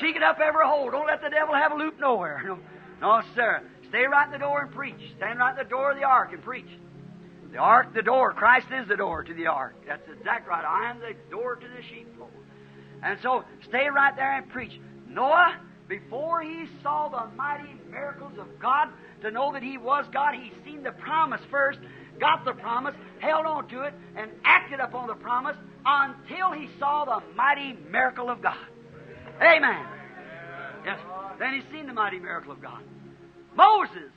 Cheeking 0.00 0.22
up 0.22 0.38
every 0.38 0.64
hole. 0.64 0.90
Don't 0.90 1.06
let 1.06 1.20
the 1.22 1.30
devil 1.30 1.54
have 1.54 1.72
a 1.72 1.76
loop 1.76 1.98
nowhere. 1.98 2.42
No, 2.46 2.58
no, 3.00 3.22
sir. 3.34 3.62
Stay 3.88 4.04
right 4.04 4.26
in 4.26 4.32
the 4.32 4.38
door 4.38 4.62
and 4.62 4.70
preach. 4.70 5.00
Stand 5.16 5.38
right 5.38 5.58
in 5.58 5.64
the 5.64 5.68
door 5.68 5.90
of 5.90 5.96
the 5.96 6.04
ark 6.04 6.32
and 6.32 6.42
preach. 6.42 6.68
The 7.50 7.58
ark, 7.58 7.94
the 7.94 8.02
door. 8.02 8.32
Christ 8.32 8.66
is 8.70 8.86
the 8.88 8.96
door 8.96 9.24
to 9.24 9.34
the 9.34 9.46
ark. 9.46 9.74
That's 9.86 10.06
exactly 10.08 10.50
right. 10.50 10.64
I 10.64 10.90
am 10.90 11.00
the 11.00 11.14
door 11.30 11.56
to 11.56 11.66
the 11.66 11.82
sheepfold. 11.88 12.30
And 13.02 13.18
so 13.22 13.44
stay 13.68 13.88
right 13.88 14.14
there 14.16 14.36
and 14.36 14.48
preach. 14.48 14.78
Noah, 15.08 15.56
before 15.88 16.42
he 16.42 16.66
saw 16.82 17.08
the 17.08 17.34
mighty 17.36 17.74
miracles 17.90 18.32
of 18.38 18.46
God, 18.60 18.88
to 19.22 19.30
know 19.30 19.52
that 19.52 19.62
he 19.62 19.78
was 19.78 20.04
God, 20.12 20.34
he 20.34 20.52
seen 20.64 20.82
the 20.82 20.92
promise 20.92 21.40
first, 21.50 21.78
got 22.20 22.44
the 22.44 22.52
promise, 22.52 22.94
held 23.20 23.46
on 23.46 23.68
to 23.68 23.82
it, 23.82 23.94
and 24.16 24.30
acted 24.44 24.80
upon 24.80 25.08
the 25.08 25.14
promise 25.14 25.56
until 25.84 26.52
he 26.52 26.68
saw 26.78 27.04
the 27.04 27.34
mighty 27.34 27.76
miracle 27.90 28.30
of 28.30 28.42
God. 28.42 28.66
Amen. 29.40 29.86
Yes. 30.84 30.98
Then 31.38 31.54
he 31.54 31.62
seen 31.72 31.86
the 31.86 31.92
mighty 31.92 32.18
miracle 32.18 32.52
of 32.52 32.60
God. 32.60 32.82
Moses, 33.54 34.10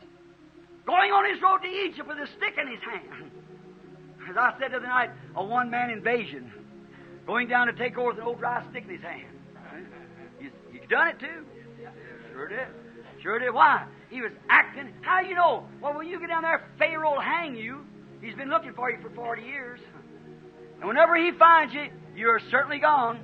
going 0.85 1.11
on 1.11 1.31
his 1.31 1.41
road 1.41 1.59
to 1.63 1.67
Egypt 1.67 2.07
with 2.07 2.17
a 2.17 2.27
stick 2.37 2.55
in 2.59 2.67
his 2.67 2.81
hand. 2.81 3.31
As 4.29 4.37
I 4.37 4.53
said 4.59 4.71
the 4.71 4.77
other 4.77 4.87
night, 4.87 5.09
a 5.35 5.43
one 5.43 5.69
man 5.69 5.89
invasion. 5.89 6.51
Going 7.25 7.47
down 7.47 7.67
to 7.67 7.73
take 7.73 7.97
over 7.97 8.09
with 8.09 8.17
an 8.17 8.23
old 8.23 8.39
dry 8.39 8.63
stick 8.71 8.83
in 8.85 8.89
his 8.89 9.01
hand. 9.01 9.27
You, 10.39 10.49
you 10.73 10.79
done 10.89 11.07
it 11.07 11.19
too. 11.19 11.45
Sure 12.31 12.47
did. 12.47 12.67
Sure 13.21 13.39
did. 13.39 13.53
Why? 13.53 13.85
He 14.09 14.21
was 14.21 14.31
acting. 14.49 14.93
How 15.01 15.21
you 15.21 15.35
know? 15.35 15.65
Well, 15.81 15.95
when 15.95 16.07
you 16.07 16.19
get 16.19 16.27
down 16.27 16.41
there, 16.41 16.67
Pharaoh 16.77 17.13
will 17.13 17.21
hang 17.21 17.55
you. 17.55 17.85
He's 18.21 18.35
been 18.35 18.49
looking 18.49 18.73
for 18.73 18.89
you 18.91 18.97
for 19.01 19.09
40 19.09 19.43
years. 19.43 19.79
And 20.79 20.87
whenever 20.87 21.15
he 21.15 21.31
finds 21.37 21.73
you, 21.73 21.85
you're 22.15 22.39
certainly 22.49 22.79
gone. 22.79 23.19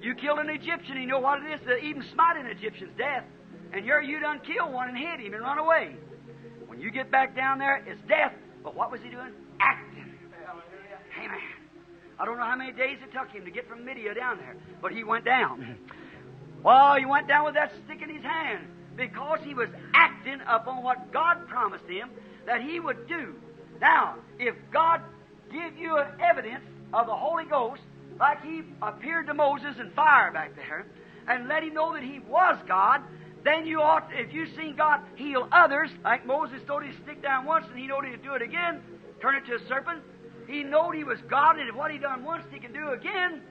You 0.00 0.14
killed 0.14 0.38
an 0.38 0.50
Egyptian, 0.50 0.96
you 1.00 1.06
know 1.06 1.18
what 1.18 1.42
it 1.42 1.54
is 1.54 1.60
to 1.66 1.76
even 1.78 2.04
smite 2.12 2.36
an 2.36 2.46
Egyptian's 2.46 2.92
death. 2.98 3.24
And 3.72 3.84
here 3.84 4.00
you 4.00 4.20
done 4.20 4.40
killed 4.40 4.72
one 4.72 4.88
and 4.88 4.96
hid 4.96 5.20
him 5.20 5.34
and 5.34 5.42
run 5.42 5.58
away. 5.58 5.96
When 6.66 6.80
you 6.80 6.90
get 6.90 7.10
back 7.10 7.34
down 7.34 7.58
there, 7.58 7.82
it's 7.86 8.00
death. 8.08 8.32
But 8.62 8.74
what 8.74 8.90
was 8.90 9.00
he 9.02 9.10
doing? 9.10 9.32
Acting. 9.60 10.12
Amen. 11.18 11.63
I 12.18 12.24
don't 12.24 12.38
know 12.38 12.44
how 12.44 12.56
many 12.56 12.72
days 12.72 12.98
it 13.02 13.12
took 13.12 13.30
him 13.30 13.44
to 13.44 13.50
get 13.50 13.68
from 13.68 13.84
Midian 13.84 14.14
down 14.14 14.38
there, 14.38 14.56
but 14.80 14.92
he 14.92 15.04
went 15.04 15.24
down. 15.24 15.76
Well, 16.62 16.94
he 16.96 17.04
went 17.04 17.28
down 17.28 17.44
with 17.44 17.54
that 17.54 17.72
stick 17.84 18.00
in 18.02 18.08
his 18.08 18.22
hand 18.22 18.66
because 18.96 19.40
he 19.42 19.54
was 19.54 19.68
acting 19.92 20.40
upon 20.48 20.82
what 20.82 21.12
God 21.12 21.46
promised 21.48 21.86
him 21.86 22.10
that 22.46 22.62
he 22.62 22.80
would 22.80 23.08
do. 23.08 23.34
Now, 23.80 24.16
if 24.38 24.54
God 24.72 25.02
give 25.52 25.76
you 25.76 25.98
an 25.98 26.06
evidence 26.20 26.64
of 26.92 27.06
the 27.06 27.14
Holy 27.14 27.44
Ghost, 27.44 27.82
like 28.18 28.42
He 28.42 28.62
appeared 28.82 29.26
to 29.26 29.34
Moses 29.34 29.76
in 29.78 29.90
fire 29.90 30.32
back 30.32 30.54
there, 30.56 30.86
and 31.26 31.48
let 31.48 31.62
him 31.62 31.74
know 31.74 31.92
that 31.94 32.02
He 32.02 32.20
was 32.20 32.58
God, 32.66 33.02
then 33.44 33.66
you 33.66 33.80
ought, 33.80 34.08
if 34.12 34.32
you've 34.32 34.54
seen 34.56 34.76
God 34.76 35.00
heal 35.16 35.48
others, 35.52 35.90
like 36.02 36.26
Moses 36.26 36.62
him 36.66 36.90
to 36.92 37.02
stick 37.02 37.22
down 37.22 37.44
once 37.44 37.66
and 37.68 37.78
he 37.78 37.86
knew 37.86 38.00
he'd 38.00 38.22
do 38.22 38.32
it 38.32 38.40
again, 38.40 38.80
turn 39.20 39.34
it 39.34 39.44
to 39.46 39.56
a 39.56 39.68
serpent, 39.68 40.02
He 40.46 40.62
knowed 40.62 40.92
he 40.92 41.04
was 41.04 41.18
God, 41.28 41.58
and 41.58 41.74
what 41.74 41.90
he 41.90 41.98
done 41.98 42.24
once, 42.24 42.44
he 42.50 42.58
can 42.58 42.72
do 42.72 42.90
again. 42.90 43.42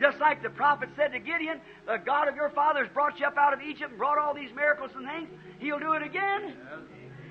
Just 0.00 0.18
like 0.18 0.42
the 0.42 0.50
prophet 0.50 0.90
said 0.96 1.12
to 1.12 1.18
Gideon, 1.18 1.60
the 1.86 1.96
God 1.96 2.28
of 2.28 2.36
your 2.36 2.50
fathers 2.50 2.88
brought 2.92 3.18
you 3.18 3.26
up 3.26 3.36
out 3.38 3.54
of 3.54 3.62
Egypt 3.62 3.90
and 3.90 3.98
brought 3.98 4.18
all 4.18 4.34
these 4.34 4.50
miracles 4.54 4.90
and 4.94 5.06
things. 5.06 5.28
He'll 5.58 5.78
do 5.78 5.94
it 5.94 6.02
again. 6.02 6.54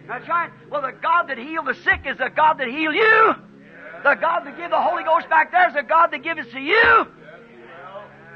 That's 0.08 0.28
right. 0.28 0.52
Well, 0.70 0.82
the 0.82 0.92
God 0.92 1.28
that 1.30 1.38
healed 1.38 1.68
the 1.68 1.76
sick 1.76 2.02
is 2.06 2.18
the 2.18 2.30
God 2.36 2.58
that 2.58 2.68
healed 2.68 2.96
you. 2.96 3.36
The 4.04 4.16
God 4.16 4.46
that 4.46 4.58
gave 4.58 4.70
the 4.70 4.82
Holy 4.82 5.04
Ghost 5.04 5.30
back 5.30 5.52
there 5.52 5.68
is 5.68 5.74
the 5.74 5.84
God 5.84 6.12
that 6.12 6.24
gives 6.24 6.40
it 6.40 6.52
to 6.52 6.60
you. 6.60 7.08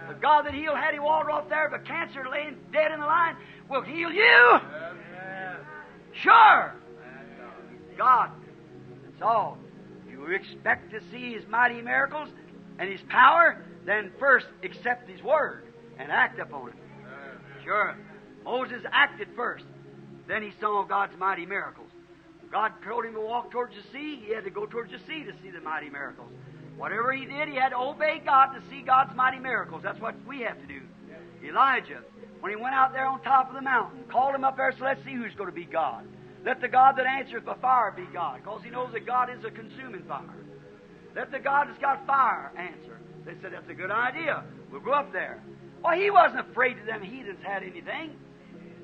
The 0.08 0.16
God 0.16 0.46
that 0.46 0.54
healed 0.54 0.78
Hattie 0.78 0.98
Waldrop 0.98 1.50
there 1.50 1.68
of 1.68 1.74
a 1.74 1.80
cancer 1.80 2.25
laying 2.32 2.58
dead 2.72 2.92
in 2.92 3.00
the 3.00 3.06
line 3.06 3.36
will 3.70 3.82
heal 3.82 4.12
you. 4.12 4.60
Sure. 6.13 6.74
God. 7.98 8.32
That's 9.06 9.22
all. 9.22 9.58
You 10.20 10.36
expect 10.36 10.92
to 10.92 11.02
see 11.12 11.34
His 11.34 11.48
mighty 11.48 11.82
miracles 11.82 12.30
and 12.78 12.90
His 12.90 13.02
power, 13.10 13.64
then 13.86 14.12
first 14.20 14.48
accept 14.64 15.10
His 15.10 15.24
Word 15.24 15.64
and 15.98 16.12
act 16.12 16.40
upon 16.40 16.70
it. 16.70 16.76
Sure. 17.64 17.96
Moses 18.44 18.84
acted 18.92 19.28
first. 19.36 19.66
Then 20.28 20.44
he 20.44 20.52
saw 20.60 20.84
God's 20.84 21.18
mighty 21.18 21.46
miracles. 21.46 21.90
God 22.52 22.72
told 22.88 23.06
him 23.06 23.14
to 23.14 23.22
walk 23.22 23.52
towards 23.52 23.76
the 23.76 23.82
sea. 23.92 24.22
He 24.26 24.34
had 24.34 24.44
to 24.46 24.50
go 24.50 24.66
towards 24.66 24.92
the 24.92 25.00
sea 25.00 25.24
to 25.24 25.34
see 25.44 25.52
the 25.52 25.62
mighty 25.62 25.90
miracles. 25.90 26.30
Whatever 26.78 27.12
he 27.12 27.26
did, 27.26 27.50
he 27.50 27.56
had 27.56 27.70
to 27.70 27.78
obey 27.78 28.22
God 28.26 28.54
to 28.54 28.62
see 28.70 28.82
God's 28.82 29.16
mighty 29.16 29.40
miracles. 29.40 29.82
That's 29.84 30.00
what 30.00 30.16
we 30.28 30.42
have 30.42 30.60
to 30.60 30.68
do. 30.68 30.82
Elijah, 31.44 32.02
when 32.40 32.52
he 32.52 32.56
went 32.56 32.74
out 32.74 32.94
there 32.94 33.06
on 33.06 33.22
top 33.22 33.50
of 33.50 33.56
the 33.56 33.62
mountain, 33.62 34.04
called 34.10 34.34
him 34.34 34.44
up 34.44 34.56
there, 34.56 34.74
so 34.78 34.84
let's 34.84 35.04
see 35.04 35.14
who's 35.14 35.36
going 35.36 35.50
to 35.50 35.56
be 35.56 35.66
God. 35.66 36.06
Let 36.46 36.62
the 36.62 36.67
God 36.67 36.96
that 36.98 37.05
answereth 37.05 37.46
by 37.46 37.55
fire 37.55 37.93
be 37.96 38.05
God, 38.13 38.39
because 38.43 38.62
he 38.63 38.69
knows 38.69 38.89
that 38.93 39.05
God 39.05 39.29
is 39.29 39.43
a 39.46 39.51
consuming 39.51 40.03
fire. 40.08 40.24
Let 41.15 41.31
the 41.31 41.39
God 41.39 41.67
that's 41.67 41.79
got 41.79 42.05
fire 42.08 42.51
answer. 42.58 43.00
They 43.25 43.34
said, 43.41 43.51
that's 43.53 43.69
a 43.69 43.74
good 43.74 43.91
idea. 43.91 44.43
We'll 44.72 44.81
go 44.81 44.93
up 44.93 45.12
there. 45.12 45.41
Well, 45.84 45.98
he 45.98 46.10
wasn't 46.10 46.50
afraid 46.50 46.77
that 46.77 46.86
them 46.86 47.01
heathens 47.01 47.39
had 47.43 47.63
anything. 47.63 48.15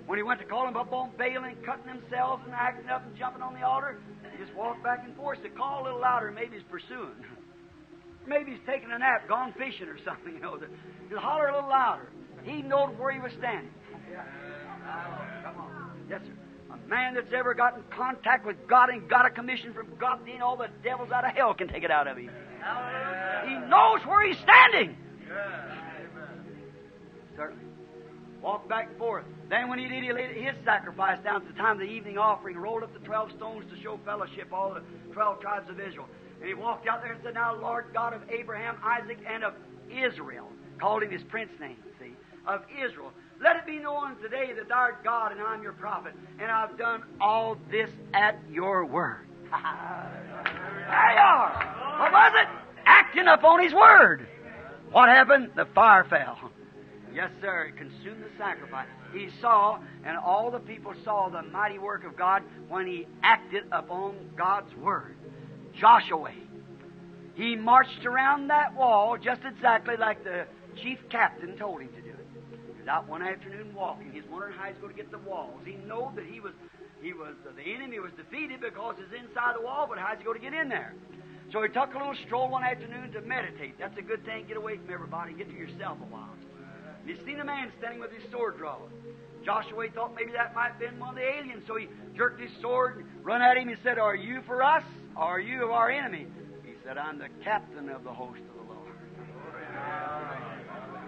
When 0.06 0.20
he 0.20 0.24
went 0.24 0.40
to 0.40 0.46
call 0.46 0.66
them 0.66 0.78
up 0.78 0.92
on 0.94 1.12
Baal 1.18 1.44
and 1.44 1.58
cutting 1.66 1.86
themselves 1.88 2.44
and 2.46 2.54
acting 2.54 2.90
up 2.90 3.06
and 3.06 3.18
jumping 3.18 3.42
on 3.42 3.54
the 3.54 3.66
altar, 3.66 3.98
he 4.32 4.44
just 4.44 4.56
walked 4.56 4.84
back 4.84 5.04
and 5.06 5.16
forth 5.16 5.42
to 5.44 5.50
call 5.50 5.82
a 5.82 5.84
little 5.84 6.02
louder. 6.02 6.32
Maybe 6.32 6.58
he's 6.58 6.68
pursuing. 6.70 7.16
Maybe 8.28 8.52
he's 8.52 8.66
taking 8.68 8.92
a 8.92 9.00
nap, 9.00 9.28
gone 9.28 9.54
fishing 9.58 9.88
or 9.88 9.98
something. 10.06 10.34
You 10.36 10.42
know, 10.42 10.58
just 10.58 11.22
holler 11.22 11.48
a 11.48 11.56
little 11.56 11.70
louder. 11.70 12.10
He 12.44 12.62
knew 12.62 12.76
where 12.98 13.14
he 13.14 13.20
was 13.20 13.32
standing. 13.40 13.72
Come 15.44 15.58
on, 15.58 15.92
yes, 16.10 16.22
sir. 16.26 16.34
A 16.76 16.90
man 16.90 17.14
that's 17.14 17.32
ever 17.34 17.54
got 17.54 17.76
in 17.78 17.84
contact 17.90 18.46
with 18.46 18.68
God 18.68 18.90
and 18.90 19.08
got 19.10 19.26
a 19.26 19.30
commission 19.30 19.74
from 19.74 19.88
God, 20.00 20.20
then 20.26 20.42
all 20.42 20.58
the 20.58 20.70
devils 20.84 21.12
out 21.12 21.24
of 21.26 21.32
hell 21.32 21.54
can 21.54 21.68
take 21.68 21.84
it 21.84 21.92
out 21.92 22.08
of 22.08 22.18
him. 22.18 22.30
He 23.46 23.56
knows 23.70 24.06
where 24.06 24.28
he's 24.28 24.38
standing. 24.40 24.98
Certainly. 27.36 27.64
Walked 28.42 28.68
back 28.70 28.90
and 28.90 28.98
forth. 28.98 29.26
Then 29.50 29.70
when 29.70 29.80
he 29.80 29.88
did, 29.88 30.04
he 30.04 30.12
laid 30.12 30.36
his 30.36 30.56
sacrifice 30.64 31.18
down 31.24 31.38
at 31.38 31.48
the 31.48 31.54
time 31.54 31.74
of 31.74 31.80
the 31.80 31.92
evening 31.94 32.18
offering, 32.18 32.58
rolled 32.58 32.84
up 32.84 32.94
the 32.94 33.00
twelve 33.00 33.32
stones 33.38 33.66
to 33.72 33.82
show 33.82 34.00
fellowship, 34.06 34.52
all 34.52 34.74
the 34.74 34.82
twelve 35.14 35.40
tribes 35.40 35.70
of 35.70 35.80
Israel. 35.80 36.08
And 36.40 36.48
he 36.48 36.54
walked 36.54 36.88
out 36.88 37.02
there 37.02 37.14
and 37.14 37.22
said, 37.24 37.36
Now, 37.36 37.56
Lord 37.56 37.86
God 37.94 38.14
of 38.14 38.22
Abraham, 38.30 38.78
Isaac, 38.84 39.20
and 39.28 39.44
of 39.44 39.54
Israel, 39.90 40.50
called 40.80 41.04
him 41.04 41.12
his 41.12 41.24
prince 41.24 41.52
name, 41.60 41.78
see, 42.00 42.14
of 42.48 42.62
Israel. 42.84 43.12
Let 43.42 43.58
it 43.58 43.66
be 43.66 43.80
known 43.80 44.16
today 44.22 44.54
that 44.56 44.70
thou 44.70 44.90
God 45.04 45.32
and 45.32 45.42
I'm 45.42 45.62
your 45.62 45.74
prophet, 45.74 46.14
and 46.40 46.50
I've 46.50 46.78
done 46.78 47.04
all 47.20 47.58
this 47.70 47.90
at 48.14 48.40
your 48.50 48.86
word. 48.86 49.28
there 49.52 51.14
you 51.14 51.20
are. 51.20 51.98
What 52.00 52.12
was 52.12 52.34
it? 52.36 52.48
Acting 52.86 53.28
upon 53.28 53.64
his 53.64 53.74
word. 53.74 54.28
What 54.92 55.10
happened? 55.10 55.52
The 55.56 55.66
fire 55.76 56.06
fell. 56.06 56.52
Yes, 57.14 57.30
sir. 57.42 57.66
It 57.66 57.78
consumed 57.78 58.24
the 58.24 58.38
sacrifice. 58.38 58.88
He 59.14 59.30
saw, 59.42 59.80
and 60.06 60.18
all 60.18 60.52
the 60.52 60.60
people 60.60 60.94
saw 61.04 61.30
the 61.30 61.42
mighty 61.44 61.80
work 61.80 62.06
of 62.06 62.18
God 62.18 62.44
when 62.70 62.88
he 62.88 63.08
acted 63.24 63.64
upon 63.72 64.16
God's 64.38 64.74
word. 64.76 65.16
Joshua. 65.80 66.32
He 67.36 67.56
marched 67.56 68.06
around 68.06 68.48
that 68.48 68.76
wall 68.76 69.18
just 69.18 69.42
exactly 69.44 69.96
like 69.98 70.24
the 70.24 70.46
chief 70.82 71.00
captain 71.10 71.58
told 71.58 71.82
him 71.82 71.90
to 71.90 72.05
was 72.86 72.94
out 72.94 73.10
one 73.10 73.24
afternoon 73.24 73.74
walking. 73.74 74.12
He's 74.14 74.30
wondering 74.30 74.54
how 74.54 74.70
he's 74.70 74.78
going 74.78 74.94
to 74.94 74.98
get 74.98 75.10
the 75.10 75.18
walls. 75.26 75.58
He 75.66 75.74
knew 75.90 76.06
that 76.16 76.26
he 76.30 76.40
was, 76.40 76.54
he 77.02 77.14
was, 77.14 77.34
the 77.42 77.66
enemy 77.66 77.98
was 77.98 78.12
defeated 78.14 78.62
because 78.62 78.96
he's 79.02 79.26
inside 79.26 79.58
the 79.58 79.66
wall, 79.66 79.88
but 79.90 79.98
how's 79.98 80.20
he 80.20 80.24
going 80.24 80.38
to 80.38 80.44
get 80.44 80.54
in 80.54 80.70
there? 80.70 80.94
So 81.52 81.62
he 81.64 81.70
took 81.70 81.94
a 81.94 81.98
little 81.98 82.18
stroll 82.26 82.50
one 82.50 82.64
afternoon 82.64 83.12
to 83.14 83.22
meditate. 83.22 83.78
That's 83.80 83.98
a 83.98 84.02
good 84.02 84.24
thing. 84.26 84.46
Get 84.48 84.58
away 84.58 84.78
from 84.78 84.94
everybody. 84.94 85.34
Get 85.34 85.50
to 85.50 85.58
yourself 85.58 85.98
a 85.98 86.10
while. 86.14 86.30
And 87.02 87.10
he 87.10 87.18
seen 87.26 87.40
a 87.40 87.46
man 87.46 87.72
standing 87.80 88.00
with 88.00 88.12
his 88.12 88.22
sword 88.32 88.58
drawn. 88.58 88.90
Joshua 89.44 89.90
thought 89.94 90.14
maybe 90.14 90.32
that 90.34 90.54
might 90.54 90.78
have 90.78 90.80
been 90.80 91.00
one 91.00 91.10
of 91.10 91.16
the 91.16 91.26
aliens, 91.26 91.64
so 91.68 91.78
he 91.78 91.88
jerked 92.18 92.42
his 92.42 92.50
sword 92.62 92.98
and 92.98 93.06
run 93.24 93.42
at 93.42 93.58
him 93.58 93.70
and 93.70 93.78
said, 93.84 93.98
Are 93.98 94.16
you 94.16 94.42
for 94.46 94.64
us? 94.64 94.84
Or 95.16 95.38
are 95.38 95.40
you 95.40 95.66
of 95.66 95.72
our 95.72 95.90
enemy? 95.90 96.26
He 96.66 96.74
said, 96.84 96.98
I'm 96.98 97.20
the 97.20 97.30
captain 97.44 97.90
of 97.90 98.04
the 98.04 98.14
host 98.14 98.42
of 98.42 98.68
the 98.68 98.74
Lord. 98.74 98.94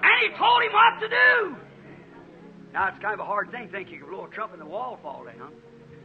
And 0.04 0.16
he 0.22 0.38
told 0.38 0.62
him 0.62 0.74
what 0.74 1.02
to 1.02 1.10
do. 1.10 1.67
Now, 2.78 2.90
it's 2.90 3.00
kind 3.00 3.16
of 3.16 3.20
a 3.20 3.26
hard 3.26 3.50
thing 3.50 3.66
to 3.66 3.72
think 3.72 3.90
you 3.90 3.98
can 3.98 4.08
blow 4.08 4.26
a 4.26 4.30
trumpet 4.30 4.60
and 4.60 4.62
the 4.62 4.72
wall 4.72 5.00
fall 5.02 5.26
down. 5.26 5.52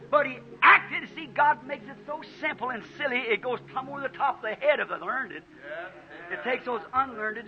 But 0.09 0.25
he 0.25 0.39
acted. 0.63 1.07
See, 1.13 1.27
God 1.27 1.67
makes 1.67 1.85
it 1.85 1.97
so 2.07 2.21
simple 2.41 2.71
and 2.71 2.81
silly, 2.97 3.17
it 3.17 3.43
goes 3.43 3.59
plumb 3.71 3.89
over 3.89 4.01
the 4.01 4.07
top 4.07 4.37
of 4.37 4.41
the 4.41 4.55
head 4.55 4.79
of 4.79 4.89
the 4.89 4.97
learned. 4.97 5.33
It 5.33 6.43
takes 6.43 6.65
those 6.65 6.81
unlearned 6.91 7.43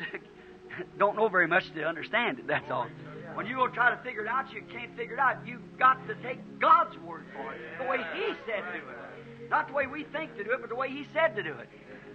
don't 1.00 1.16
know 1.16 1.28
very 1.28 1.48
much 1.48 1.74
to 1.74 1.88
understand 1.88 2.38
it, 2.38 2.46
that's 2.46 2.70
all. 2.70 2.86
When 3.34 3.48
you 3.48 3.56
go 3.56 3.68
try 3.68 3.90
to 3.90 3.98
figure 4.04 4.22
it 4.22 4.28
out, 4.28 4.54
you 4.54 4.62
can't 4.72 4.96
figure 4.96 5.16
it 5.16 5.20
out. 5.20 5.38
You've 5.44 5.76
got 5.80 6.08
to 6.08 6.14
take 6.22 6.38
God's 6.60 6.96
word 7.00 7.26
for 7.34 7.52
it, 7.52 7.62
the 7.80 7.90
way 7.90 8.06
He 8.14 8.28
said 8.46 8.62
to 8.74 8.80
do 8.80 8.86
it. 8.88 9.50
Not 9.50 9.70
the 9.70 9.74
way 9.74 9.88
we 9.88 10.04
think 10.04 10.38
to 10.38 10.44
do 10.44 10.52
it, 10.52 10.62
but 10.62 10.70
the 10.70 10.76
way 10.76 10.92
He 10.92 11.08
said 11.14 11.36
to 11.36 11.42
do 11.42 11.54
it. 11.54 11.70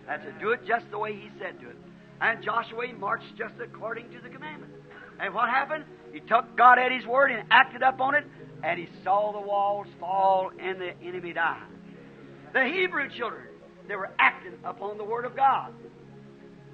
That's 0.07 0.25
to 0.25 0.33
do 0.39 0.51
it 0.53 0.65
just 0.65 0.89
the 0.93 0.99
way 0.99 1.15
He 1.15 1.29
said 1.41 1.59
to 1.59 1.71
it. 1.71 1.77
And 2.21 2.41
Joshua 2.41 2.87
marched 2.97 3.35
just 3.37 3.55
according 3.61 4.13
to 4.13 4.21
the 4.21 4.29
commandment. 4.29 4.75
And 5.21 5.35
what 5.35 5.49
happened? 5.49 5.85
He 6.13 6.21
took 6.21 6.57
God 6.57 6.79
at 6.79 6.91
His 6.91 7.07
word 7.07 7.31
and 7.31 7.47
acted 7.51 7.83
up 7.83 8.01
on 8.01 8.15
it, 8.15 8.25
and 8.65 8.79
he 8.79 8.89
saw 9.05 9.33
the 9.33 9.47
walls 9.47 9.87
fall 9.99 10.51
and 10.59 10.81
the 10.81 10.93
enemy 11.07 11.33
die. 11.33 11.63
The 12.53 12.65
Hebrew 12.65 13.09
children, 13.17 13.47
they 13.89 13.97
were 13.97 14.11
acting 14.19 14.55
upon 14.65 14.99
the 14.99 15.05
word 15.05 15.25
of 15.25 15.37
God. 15.37 15.73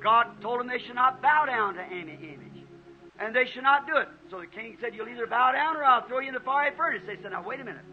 God 0.03 0.41
told 0.43 0.61
them 0.61 0.69
they 0.69 0.85
should 0.87 0.95
not 0.95 1.21
bow 1.23 1.45
down 1.47 1.75
to 1.75 1.83
any 1.83 2.13
image. 2.13 2.67
And 3.19 3.35
they 3.35 3.45
should 3.55 3.63
not 3.63 3.87
do 3.87 3.97
it. 3.97 4.09
So 4.31 4.41
the 4.41 4.47
king 4.47 4.77
said, 4.81 4.95
You'll 4.95 5.09
either 5.09 5.27
bow 5.27 5.53
down 5.53 5.77
or 5.77 5.85
I'll 5.85 6.07
throw 6.07 6.21
you 6.21 6.29
in 6.29 6.35
the 6.35 6.41
fiery 6.41 6.77
furnace. 6.77 7.03
They 7.07 7.17
said, 7.23 7.33
Now 7.33 7.43
wait 7.47 7.61
a 7.61 7.65
minute. 7.65 7.85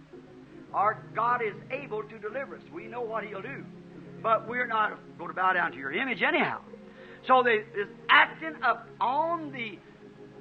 Our 0.74 1.02
God 1.16 1.42
is 1.42 1.54
able 1.72 2.04
to 2.04 2.20
deliver 2.20 2.56
us. 2.56 2.62
We 2.74 2.88
know 2.88 3.02
what 3.02 3.24
He'll 3.24 3.42
do. 3.42 3.64
But 4.22 4.50
we're 4.50 4.68
not 4.68 5.00
going 5.18 5.30
to 5.30 5.36
bow 5.36 5.54
down 5.54 5.72
to 5.72 5.78
your 5.78 5.94
image 5.94 6.22
anyhow. 6.22 6.60
So 7.28 7.42
they 7.44 7.64
is 7.80 7.88
acting 8.10 8.62
up 8.64 8.88
on 9.00 9.52
the 9.54 9.80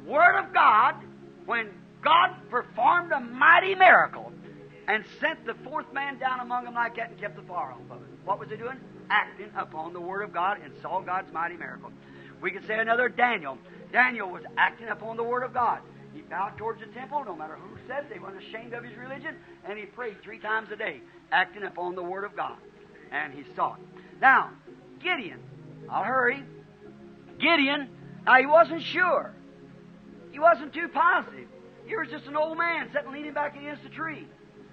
Word 0.06 0.38
of 0.38 0.52
God 0.52 0.96
when 1.46 1.68
God 2.02 2.30
performed 2.50 3.12
a 3.12 3.20
mighty 3.20 3.74
miracle 3.74 4.32
and 4.88 5.04
sent 5.20 5.44
the 5.46 5.54
fourth 5.64 5.92
man 5.92 6.18
down 6.18 6.40
among 6.40 6.64
them 6.64 6.74
like 6.74 6.96
that 6.96 7.10
and 7.10 7.20
kept 7.20 7.36
the 7.36 7.42
fire 7.42 7.72
off 7.72 7.80
of 7.90 8.02
it. 8.02 8.08
What 8.24 8.38
was 8.38 8.48
he 8.48 8.56
doing? 8.56 8.78
Acting 9.10 9.50
upon 9.56 9.92
the 9.92 10.00
Word 10.00 10.22
of 10.22 10.32
God 10.32 10.58
and 10.62 10.72
saw 10.82 11.00
God's 11.00 11.32
mighty 11.32 11.56
miracle. 11.56 11.92
We 12.40 12.50
could 12.50 12.66
say 12.66 12.78
another 12.78 13.08
Daniel. 13.08 13.58
Daniel 13.92 14.28
was 14.28 14.42
acting 14.56 14.88
upon 14.88 15.16
the 15.16 15.22
Word 15.22 15.44
of 15.44 15.54
God. 15.54 15.80
He 16.14 16.22
bowed 16.22 16.58
towards 16.58 16.80
the 16.80 16.86
temple, 16.86 17.24
no 17.24 17.36
matter 17.36 17.56
who 17.56 17.76
said 17.86 18.06
they 18.10 18.18
weren't 18.18 18.42
ashamed 18.42 18.74
of 18.74 18.84
his 18.84 18.96
religion, 18.96 19.36
and 19.64 19.78
he 19.78 19.86
prayed 19.86 20.20
three 20.22 20.38
times 20.38 20.68
a 20.72 20.76
day, 20.76 21.00
acting 21.30 21.62
upon 21.62 21.94
the 21.94 22.02
Word 22.02 22.24
of 22.24 22.36
God. 22.36 22.56
And 23.12 23.32
he 23.32 23.44
saw 23.54 23.74
it. 23.74 23.80
Now, 24.20 24.50
Gideon, 25.02 25.40
I'll 25.88 26.04
hurry. 26.04 26.42
Gideon, 27.38 27.88
now 28.26 28.38
he 28.38 28.46
wasn't 28.46 28.82
sure. 28.82 29.32
He 30.32 30.38
wasn't 30.38 30.72
too 30.72 30.88
positive. 30.88 31.46
He 31.86 31.94
was 31.94 32.08
just 32.10 32.26
an 32.26 32.36
old 32.36 32.58
man 32.58 32.88
sitting 32.92 33.12
leaning 33.12 33.34
back 33.34 33.56
against 33.56 33.84
a 33.84 33.90
tree. 33.90 34.26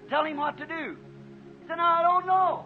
telling 0.08 0.32
him 0.32 0.38
what 0.38 0.56
to 0.58 0.66
do. 0.66 0.96
He 1.60 1.68
said, 1.68 1.76
No, 1.76 1.84
I 1.84 2.02
don't 2.02 2.26
know. 2.26 2.64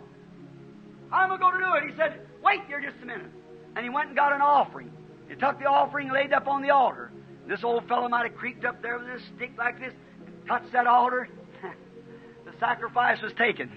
I'm 1.13 1.29
going 1.29 1.41
to 1.41 1.59
do 1.59 1.75
it. 1.75 1.91
He 1.91 1.97
said, 1.97 2.21
Wait 2.43 2.61
here 2.67 2.81
just 2.81 3.03
a 3.03 3.07
minute. 3.07 3.31
And 3.77 3.85
he 3.85 3.91
went 3.91 4.09
and 4.09 4.17
got 4.17 4.33
an 4.33 4.41
offering. 4.41 4.91
He 5.29 5.35
took 5.35 5.59
the 5.59 5.67
offering, 5.67 6.13
laid 6.13 6.27
it 6.27 6.33
up 6.33 6.47
on 6.47 6.63
the 6.63 6.71
altar. 6.71 7.11
This 7.49 7.65
old 7.65 7.87
fellow 7.89 8.09
might 8.09 8.31
have 8.31 8.37
creeped 8.39 8.65
up 8.65 8.81
there 8.81 8.99
with 8.99 9.09
a 9.09 9.19
stick 9.37 9.53
like 9.59 9.79
this, 9.81 9.93
and 10.25 10.47
touched 10.47 10.73
that 10.73 10.87
altar. 10.87 11.29
the 12.45 12.53
sacrifice 12.61 13.21
was 13.23 13.33
taken. 13.37 13.71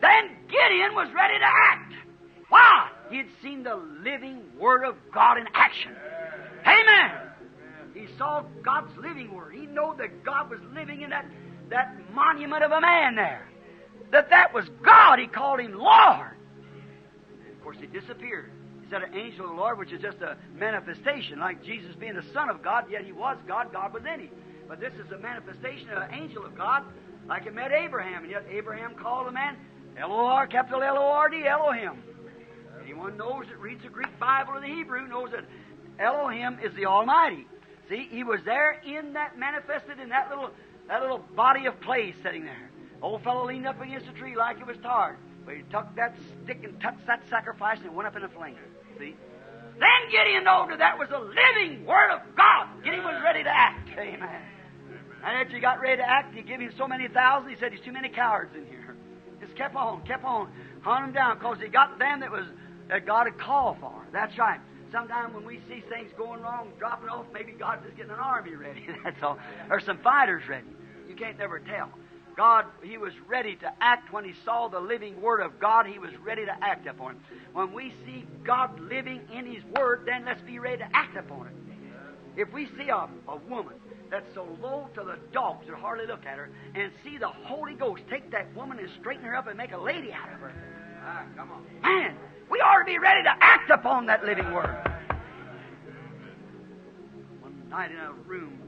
Then 0.00 0.36
Gideon 0.48 0.94
was 0.94 1.08
ready 1.14 1.38
to 1.38 1.44
act. 1.44 1.94
Why? 2.48 2.88
He 3.10 3.18
had 3.18 3.26
seen 3.42 3.62
the 3.62 3.76
living 4.02 4.42
Word 4.58 4.84
of 4.84 4.96
God 5.12 5.38
in 5.38 5.46
action. 5.54 5.92
Amen. 6.66 7.29
Saw 8.18 8.44
God's 8.62 8.96
living 8.96 9.34
Word. 9.34 9.54
He 9.54 9.66
knew 9.66 9.94
that 9.98 10.24
God 10.24 10.50
was 10.50 10.60
living 10.74 11.02
in 11.02 11.10
that, 11.10 11.26
that 11.70 11.96
monument 12.14 12.62
of 12.62 12.72
a 12.72 12.80
man 12.80 13.14
there. 13.16 13.48
That 14.12 14.30
that 14.30 14.52
was 14.52 14.68
God. 14.82 15.18
He 15.18 15.26
called 15.26 15.60
him 15.60 15.74
Lord. 15.74 16.36
And 17.44 17.56
Of 17.56 17.62
course, 17.62 17.76
he 17.80 17.86
disappeared. 17.86 18.50
He 18.82 18.90
said 18.90 19.02
an 19.02 19.14
angel 19.14 19.44
of 19.44 19.50
the 19.50 19.56
Lord, 19.56 19.78
which 19.78 19.92
is 19.92 20.00
just 20.00 20.18
a 20.18 20.36
manifestation, 20.54 21.38
like 21.38 21.62
Jesus 21.62 21.94
being 21.94 22.14
the 22.14 22.24
Son 22.32 22.50
of 22.50 22.62
God, 22.62 22.86
yet 22.90 23.04
he 23.04 23.12
was 23.12 23.36
God, 23.46 23.72
God 23.72 23.92
was 23.92 24.02
in 24.02 24.20
him. 24.20 24.30
But 24.68 24.80
this 24.80 24.92
is 24.94 25.10
a 25.12 25.18
manifestation 25.18 25.90
of 25.90 26.02
an 26.02 26.14
angel 26.14 26.44
of 26.44 26.56
God, 26.56 26.84
like 27.28 27.46
it 27.46 27.54
met 27.54 27.72
Abraham, 27.72 28.22
and 28.22 28.30
yet 28.30 28.44
Abraham 28.50 28.94
called 28.94 29.26
the 29.26 29.32
man 29.32 29.56
L-O-R, 29.98 30.46
capital 30.46 30.82
L-O-R-D, 30.82 31.46
Elohim. 31.46 32.02
Anyone 32.82 33.16
knows 33.16 33.46
that 33.48 33.58
reads 33.58 33.82
the 33.82 33.88
Greek 33.88 34.18
Bible 34.18 34.54
or 34.54 34.60
the 34.60 34.66
Hebrew 34.66 35.06
knows 35.06 35.30
that 35.32 35.44
Elohim 35.98 36.58
is 36.64 36.74
the 36.74 36.86
Almighty. 36.86 37.46
See, 37.90 38.08
he 38.08 38.22
was 38.22 38.40
there 38.44 38.80
in 38.86 39.14
that 39.14 39.36
manifested 39.36 39.98
in 39.98 40.10
that 40.10 40.30
little 40.30 40.50
that 40.86 41.02
little 41.02 41.18
body 41.18 41.66
of 41.66 41.80
clay 41.80 42.14
sitting 42.22 42.44
there. 42.44 42.70
Old 43.02 43.22
fellow 43.22 43.46
leaned 43.46 43.66
up 43.66 43.80
against 43.80 44.06
a 44.08 44.12
tree 44.12 44.36
like 44.36 44.60
it 44.60 44.66
was 44.66 44.76
tarred. 44.78 45.16
But 45.44 45.56
he 45.56 45.62
took 45.62 45.94
that 45.96 46.14
stick 46.44 46.62
and 46.62 46.80
touched 46.80 47.06
that 47.08 47.22
sacrifice 47.28 47.78
and 47.78 47.86
it 47.86 47.92
went 47.92 48.06
up 48.06 48.16
in 48.16 48.22
a 48.22 48.28
flame. 48.28 48.56
See? 48.98 49.16
Then 49.78 50.10
Gideon 50.10 50.44
knew 50.44 50.66
that 50.70 50.78
that 50.78 50.98
was 50.98 51.08
the 51.08 51.18
living 51.18 51.84
Word 51.84 52.10
of 52.12 52.20
God. 52.36 52.68
Gideon 52.84 53.02
was 53.02 53.20
ready 53.24 53.42
to 53.42 53.50
act. 53.50 53.88
Amen. 53.98 54.42
And 55.24 55.36
after 55.36 55.54
he 55.54 55.60
got 55.60 55.80
ready 55.80 55.96
to 55.96 56.08
act, 56.08 56.34
he 56.34 56.42
gave 56.42 56.60
him 56.60 56.72
so 56.76 56.86
many 56.86 57.08
thousands, 57.08 57.52
he 57.52 57.58
said, 57.58 57.72
There's 57.72 57.84
too 57.84 57.92
many 57.92 58.08
cowards 58.08 58.54
in 58.54 58.66
here. 58.66 58.96
Just 59.40 59.56
kept 59.56 59.74
on, 59.74 60.02
kept 60.02 60.24
on, 60.24 60.50
hunting 60.82 61.06
them 61.06 61.14
down, 61.14 61.38
because 61.38 61.58
he 61.60 61.68
got 61.68 61.98
them 61.98 62.20
that 62.20 62.30
was 62.30 62.46
that 62.88 63.06
God 63.06 63.26
had 63.26 63.38
called 63.38 63.78
for. 63.80 64.06
That's 64.12 64.36
right. 64.38 64.60
Sometimes 64.92 65.34
when 65.34 65.44
we 65.44 65.60
see 65.68 65.82
things 65.88 66.10
going 66.16 66.40
wrong, 66.42 66.68
dropping 66.78 67.08
off, 67.08 67.26
maybe 67.32 67.52
God's 67.52 67.84
just 67.84 67.96
getting 67.96 68.12
an 68.12 68.18
army 68.18 68.54
ready. 68.54 68.86
That's 69.04 69.22
all. 69.22 69.38
Or 69.68 69.80
some 69.80 69.98
fighters 69.98 70.42
ready. 70.48 70.66
You 71.08 71.14
can't 71.14 71.38
never 71.38 71.60
tell. 71.60 71.90
God, 72.36 72.64
He 72.82 72.98
was 72.98 73.12
ready 73.28 73.56
to 73.56 73.72
act 73.80 74.12
when 74.12 74.24
He 74.24 74.32
saw 74.44 74.68
the 74.68 74.80
living 74.80 75.20
Word 75.20 75.40
of 75.40 75.60
God. 75.60 75.86
He 75.86 75.98
was 75.98 76.10
ready 76.24 76.44
to 76.44 76.56
act 76.62 76.86
upon 76.86 77.12
it. 77.12 77.18
When 77.52 77.72
we 77.72 77.92
see 78.06 78.24
God 78.44 78.80
living 78.80 79.20
in 79.32 79.46
His 79.46 79.62
Word, 79.76 80.02
then 80.06 80.24
let's 80.24 80.40
be 80.42 80.58
ready 80.58 80.78
to 80.78 80.88
act 80.92 81.16
upon 81.16 81.48
it. 81.48 81.52
If 82.36 82.52
we 82.52 82.66
see 82.78 82.88
a, 82.88 83.08
a 83.28 83.36
woman 83.48 83.74
that's 84.10 84.26
so 84.34 84.46
low 84.62 84.88
to 84.94 85.02
the 85.04 85.18
dogs 85.32 85.66
that 85.66 85.76
hardly 85.76 86.06
look 86.06 86.24
at 86.26 86.38
her, 86.38 86.50
and 86.74 86.90
see 87.04 87.18
the 87.18 87.28
Holy 87.28 87.74
Ghost 87.74 88.02
take 88.10 88.30
that 88.30 88.54
woman 88.56 88.78
and 88.78 88.88
straighten 89.00 89.24
her 89.24 89.36
up 89.36 89.46
and 89.46 89.56
make 89.56 89.72
a 89.72 89.78
lady 89.78 90.12
out 90.12 90.32
of 90.32 90.40
her, 90.40 90.52
ah, 91.04 91.24
come 91.36 91.50
on, 91.50 91.64
man, 91.82 92.16
we 92.50 92.58
ought 92.60 92.78
to 92.78 92.84
be 92.84 92.98
ready 92.98 93.22
to 93.22 93.32
act 93.40 93.70
upon 93.70 94.06
that 94.06 94.24
living 94.24 94.52
Word. 94.52 94.76
One 97.40 97.68
night 97.70 97.92
in 97.92 97.98
a 97.98 98.12
room, 98.26 98.58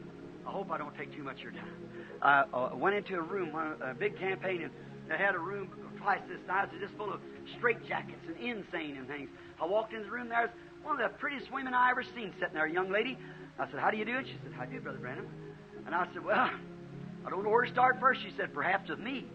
I 0.47 0.51
hope 0.51 0.71
I 0.71 0.79
don't 0.79 0.97
take 0.97 1.15
too 1.15 1.25
much 1.25 1.39
of 1.39 1.43
your 1.43 1.53
time. 1.53 1.75
I 2.23 2.45
uh, 2.55 2.77
went 2.77 2.95
into 2.95 3.17
a 3.17 3.23
room, 3.23 3.51
a 3.83 3.93
big 3.95 4.17
campaign, 4.19 4.63
and 4.63 4.71
they 5.09 5.17
had 5.17 5.35
a 5.35 5.39
room 5.39 5.69
twice 6.01 6.21
this 6.29 6.39
size, 6.47 6.69
just 6.81 6.95
full 6.95 7.13
of 7.13 7.21
straitjackets 7.59 8.27
and 8.29 8.37
insane 8.37 8.97
and 8.97 9.09
things. 9.09 9.29
I 9.61 9.67
walked 9.67 9.93
into 9.93 10.05
the 10.05 10.11
room, 10.13 10.29
there's 10.29 10.51
one 10.83 11.01
of 11.01 11.11
the 11.11 11.19
prettiest 11.19 11.53
women 11.53 11.75
I 11.75 11.91
ever 11.91 12.05
seen 12.15 12.33
sitting 12.39 12.55
there, 12.55 12.67
a 12.67 12.73
young 12.73 12.91
lady. 12.91 13.19
I 13.59 13.69
said, 13.71 13.81
How 13.81 13.91
do 13.91 13.97
you 13.97 14.05
do? 14.05 14.19
She 14.25 14.37
said, 14.45 14.53
How 14.53 14.65
do 14.65 14.75
you, 14.75 14.81
Brother 14.81 14.99
Branham? 14.99 15.27
And 15.87 15.95
I 15.95 16.07
said, 16.13 16.25
Well, 16.25 16.51
I 17.27 17.31
don't 17.31 17.43
know 17.43 17.51
where 17.51 17.65
to 17.65 17.71
start 17.73 17.99
first. 18.01 18.21
She 18.23 18.33
said, 18.37 18.55
Perhaps 18.55 18.91
with 18.91 19.01
me. 19.01 19.27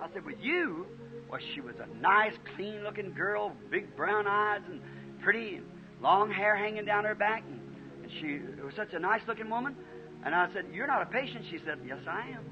I 0.00 0.12
said, 0.12 0.24
With 0.24 0.40
you? 0.40 0.86
Well, 1.28 1.40
she 1.54 1.60
was 1.60 1.74
a 1.80 2.00
nice, 2.00 2.34
clean 2.54 2.84
looking 2.84 3.12
girl, 3.12 3.52
big 3.70 3.96
brown 3.96 4.26
eyes, 4.28 4.60
and 4.70 4.80
pretty, 5.22 5.56
and 5.56 5.66
long 6.00 6.30
hair 6.30 6.56
hanging 6.56 6.84
down 6.84 7.04
her 7.04 7.14
back. 7.14 7.42
And, 7.48 7.60
and 8.02 8.12
she 8.20 8.62
was 8.62 8.74
such 8.76 8.92
a 8.92 8.98
nice 8.98 9.22
looking 9.26 9.50
woman. 9.50 9.74
And 10.24 10.34
I 10.34 10.48
said, 10.52 10.66
You're 10.72 10.86
not 10.86 11.02
a 11.02 11.06
patient? 11.06 11.44
She 11.50 11.58
said, 11.64 11.78
Yes, 11.86 11.98
I 12.08 12.28
am. 12.30 12.44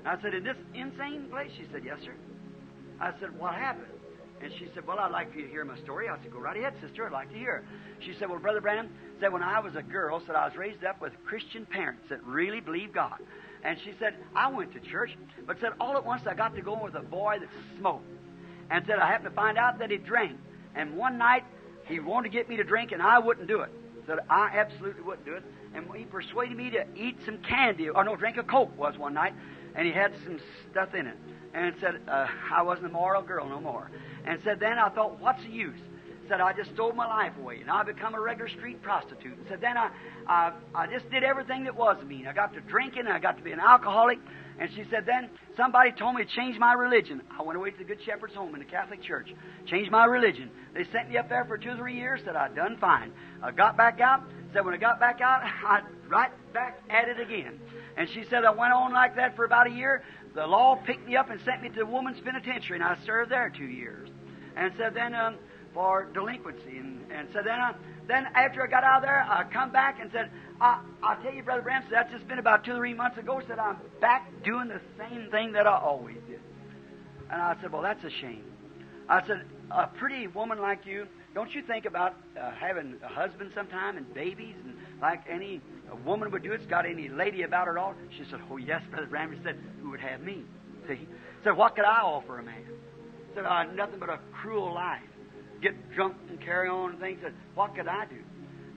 And 0.00 0.08
I 0.08 0.20
said, 0.22 0.34
In 0.34 0.44
this 0.44 0.56
insane 0.74 1.26
place? 1.30 1.50
She 1.56 1.64
said, 1.72 1.82
Yes, 1.84 1.98
sir. 2.04 2.14
I 3.00 3.12
said, 3.20 3.38
What 3.38 3.54
happened? 3.54 3.86
And 4.42 4.52
she 4.58 4.68
said, 4.74 4.86
Well, 4.86 4.98
I'd 4.98 5.10
like 5.10 5.32
for 5.32 5.38
you 5.38 5.46
to 5.46 5.50
hear 5.50 5.64
my 5.64 5.78
story. 5.80 6.08
I 6.08 6.16
said, 6.22 6.32
Go 6.32 6.38
right 6.38 6.56
ahead, 6.56 6.74
sister. 6.80 7.06
I'd 7.06 7.12
like 7.12 7.30
to 7.30 7.38
hear. 7.38 7.64
She 8.00 8.12
said, 8.18 8.28
Well, 8.28 8.38
Brother 8.38 8.60
Branham 8.60 8.90
said, 9.20 9.32
When 9.32 9.42
I 9.42 9.60
was 9.60 9.74
a 9.76 9.82
girl, 9.82 10.22
said 10.26 10.36
I 10.36 10.46
was 10.46 10.56
raised 10.56 10.84
up 10.84 11.00
with 11.00 11.12
Christian 11.26 11.66
parents 11.66 12.02
that 12.10 12.22
really 12.24 12.60
believe 12.60 12.92
God. 12.92 13.18
And 13.66 13.76
she 13.84 13.92
said, 13.98 14.14
I 14.32 14.48
went 14.48 14.72
to 14.74 14.80
church, 14.80 15.10
but 15.44 15.58
said, 15.60 15.72
All 15.80 15.96
at 15.96 16.06
once 16.06 16.22
I 16.24 16.34
got 16.34 16.54
to 16.54 16.62
go 16.62 16.80
with 16.80 16.94
a 16.94 17.00
boy 17.00 17.38
that 17.40 17.48
smoked. 17.76 18.04
And 18.70 18.84
said, 18.86 19.00
I 19.00 19.08
happened 19.08 19.30
to 19.30 19.34
find 19.34 19.58
out 19.58 19.80
that 19.80 19.90
he 19.90 19.96
drank. 19.96 20.38
And 20.76 20.96
one 20.96 21.18
night, 21.18 21.44
he 21.86 21.98
wanted 21.98 22.30
to 22.30 22.32
get 22.32 22.48
me 22.48 22.56
to 22.58 22.64
drink, 22.64 22.92
and 22.92 23.02
I 23.02 23.18
wouldn't 23.18 23.48
do 23.48 23.62
it. 23.62 23.70
Said, 24.06 24.18
I 24.30 24.50
absolutely 24.54 25.02
wouldn't 25.02 25.26
do 25.26 25.34
it. 25.34 25.42
And 25.74 25.84
he 25.96 26.04
persuaded 26.04 26.56
me 26.56 26.70
to 26.70 26.86
eat 26.94 27.16
some 27.24 27.38
candy, 27.38 27.88
or 27.88 28.04
no, 28.04 28.14
drink 28.14 28.36
a 28.36 28.44
Coke 28.44 28.76
was 28.78 28.96
one 28.98 29.14
night, 29.14 29.34
and 29.74 29.84
he 29.84 29.92
had 29.92 30.12
some 30.24 30.38
stuff 30.70 30.94
in 30.94 31.08
it. 31.08 31.16
And 31.52 31.74
said, 31.80 32.02
uh, 32.06 32.28
I 32.54 32.62
wasn't 32.62 32.86
a 32.86 32.90
moral 32.90 33.22
girl 33.22 33.48
no 33.48 33.58
more. 33.58 33.90
And 34.24 34.38
said, 34.44 34.60
then 34.60 34.78
I 34.78 34.90
thought, 34.90 35.20
what's 35.20 35.42
the 35.42 35.50
use? 35.50 35.80
Said, 36.28 36.40
I 36.40 36.52
just 36.52 36.72
stole 36.72 36.92
my 36.92 37.06
life 37.06 37.32
away, 37.38 37.60
and 37.60 37.70
I 37.70 37.82
become 37.82 38.14
a 38.14 38.20
regular 38.20 38.48
street 38.48 38.82
prostitute. 38.82 39.36
And 39.38 39.46
said, 39.48 39.60
then 39.60 39.76
I, 39.76 39.90
I, 40.26 40.52
I 40.74 40.86
just 40.86 41.08
did 41.10 41.22
everything 41.22 41.64
that 41.64 41.76
was 41.76 42.02
mean. 42.04 42.26
I 42.26 42.32
got 42.32 42.52
to 42.54 42.60
drinking, 42.60 43.06
I 43.06 43.18
got 43.18 43.36
to 43.38 43.44
be 43.44 43.52
an 43.52 43.60
alcoholic. 43.60 44.18
And 44.58 44.70
she 44.74 44.84
said, 44.90 45.04
then 45.06 45.28
somebody 45.56 45.92
told 45.92 46.16
me 46.16 46.24
to 46.24 46.30
change 46.30 46.58
my 46.58 46.72
religion. 46.72 47.22
I 47.38 47.42
went 47.42 47.58
away 47.58 47.70
to 47.70 47.78
the 47.78 47.84
Good 47.84 48.02
Shepherd's 48.04 48.34
Home 48.34 48.54
in 48.54 48.60
the 48.60 48.66
Catholic 48.66 49.02
Church, 49.02 49.34
changed 49.66 49.90
my 49.90 50.06
religion. 50.06 50.50
They 50.74 50.84
sent 50.84 51.10
me 51.10 51.18
up 51.18 51.28
there 51.28 51.44
for 51.44 51.58
two 51.58 51.70
or 51.70 51.76
three 51.76 51.94
years, 51.94 52.20
said 52.24 52.36
I'd 52.36 52.56
done 52.56 52.76
fine. 52.80 53.12
I 53.42 53.50
got 53.52 53.76
back 53.76 54.00
out, 54.00 54.22
said 54.52 54.64
when 54.64 54.74
I 54.74 54.78
got 54.78 54.98
back 54.98 55.20
out, 55.20 55.42
I 55.64 55.82
right 56.08 56.30
back 56.52 56.80
at 56.88 57.08
it 57.08 57.20
again. 57.20 57.60
And 57.96 58.08
she 58.10 58.24
said 58.24 58.44
I 58.44 58.50
went 58.50 58.72
on 58.72 58.92
like 58.92 59.16
that 59.16 59.36
for 59.36 59.44
about 59.44 59.66
a 59.66 59.70
year. 59.70 60.02
The 60.34 60.46
law 60.46 60.76
picked 60.76 61.06
me 61.06 61.16
up 61.16 61.30
and 61.30 61.40
sent 61.44 61.62
me 61.62 61.68
to 61.70 61.74
the 61.76 61.86
woman's 61.86 62.20
penitentiary, 62.20 62.76
and 62.76 62.84
I 62.84 62.96
served 63.04 63.30
there 63.30 63.52
two 63.56 63.64
years. 63.64 64.08
And 64.56 64.72
said 64.76 64.94
then 64.94 65.14
um, 65.14 65.36
for 65.76 66.08
delinquency, 66.14 66.78
and, 66.78 67.04
and 67.12 67.28
so 67.34 67.40
then 67.44 67.60
I, 67.60 67.74
then 68.08 68.26
after 68.34 68.62
I 68.62 68.66
got 68.66 68.82
out 68.82 68.96
of 68.96 69.02
there, 69.02 69.26
I 69.28 69.44
come 69.52 69.70
back 69.70 69.98
and 70.00 70.10
said, 70.10 70.30
I, 70.58 70.80
I'll 71.02 71.22
tell 71.22 71.34
you, 71.34 71.42
Brother 71.42 71.60
Branham, 71.60 71.86
that's 71.90 72.10
just 72.10 72.26
been 72.26 72.38
about 72.38 72.64
two 72.64 72.72
or 72.72 72.76
three 72.78 72.94
months 72.94 73.18
ago, 73.18 73.42
said 73.46 73.58
I'm 73.58 73.76
back 74.00 74.26
doing 74.42 74.68
the 74.68 74.80
same 74.96 75.28
thing 75.30 75.52
that 75.52 75.66
I 75.66 75.76
always 75.78 76.16
did. 76.26 76.40
And 77.30 77.42
I 77.42 77.56
said, 77.60 77.72
well, 77.72 77.82
that's 77.82 78.02
a 78.04 78.10
shame. 78.22 78.42
I 79.06 79.26
said, 79.26 79.42
a 79.70 79.86
pretty 79.86 80.28
woman 80.28 80.60
like 80.60 80.86
you, 80.86 81.06
don't 81.34 81.54
you 81.54 81.60
think 81.60 81.84
about 81.84 82.14
uh, 82.40 82.52
having 82.52 82.94
a 83.04 83.08
husband 83.08 83.50
sometime 83.54 83.98
and 83.98 84.14
babies 84.14 84.54
and 84.64 84.74
like 85.02 85.24
any 85.30 85.60
a 85.92 85.96
woman 86.08 86.30
would 86.30 86.42
do 86.42 86.52
it's 86.52 86.64
got 86.64 86.86
any 86.86 87.10
lady 87.10 87.42
about 87.42 87.66
her 87.66 87.76
at 87.76 87.84
all? 87.84 87.94
She 88.16 88.24
said, 88.30 88.40
oh, 88.50 88.56
yes, 88.56 88.80
Brother 88.90 89.06
Branham. 89.08 89.38
said, 89.44 89.58
who 89.82 89.90
would 89.90 90.00
have 90.00 90.22
me? 90.22 90.42
See? 90.88 91.06
Said, 91.44 91.54
what 91.54 91.76
could 91.76 91.84
I 91.84 92.00
offer 92.00 92.38
a 92.38 92.42
man? 92.42 92.64
Said, 93.34 93.44
uh, 93.44 93.64
nothing 93.74 93.98
but 94.00 94.08
a 94.08 94.18
cruel 94.32 94.72
life. 94.72 95.02
Get 95.62 95.94
drunk 95.94 96.16
and 96.28 96.40
carry 96.40 96.68
on 96.68 96.92
and 96.92 97.00
things. 97.00 97.18
Said, 97.22 97.34
what 97.54 97.74
could 97.74 97.88
I 97.88 98.04
do? 98.06 98.16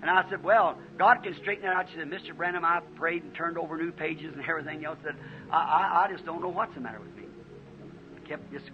And 0.01 0.09
I 0.09 0.23
said, 0.29 0.43
Well, 0.43 0.77
God 0.97 1.23
can 1.23 1.35
straighten 1.41 1.65
it 1.65 1.73
out. 1.73 1.87
She 1.89 1.97
said, 1.97 2.09
Mr. 2.09 2.35
Branham, 2.35 2.63
I 2.63 2.79
prayed 2.95 3.23
and 3.23 3.35
turned 3.35 3.57
over 3.57 3.77
new 3.77 3.91
pages 3.91 4.33
and 4.33 4.43
everything 4.47 4.85
else. 4.85 4.97
Said, 5.03 5.15
I, 5.51 5.57
I, 5.57 6.05
I 6.05 6.11
just 6.11 6.25
don't 6.25 6.41
know 6.41 6.49
what's 6.49 6.73
the 6.73 6.79
matter 6.81 6.99
with 6.99 7.15
me. 7.15 7.23
I 8.15 8.27
kept 8.27 8.51
just 8.51 8.65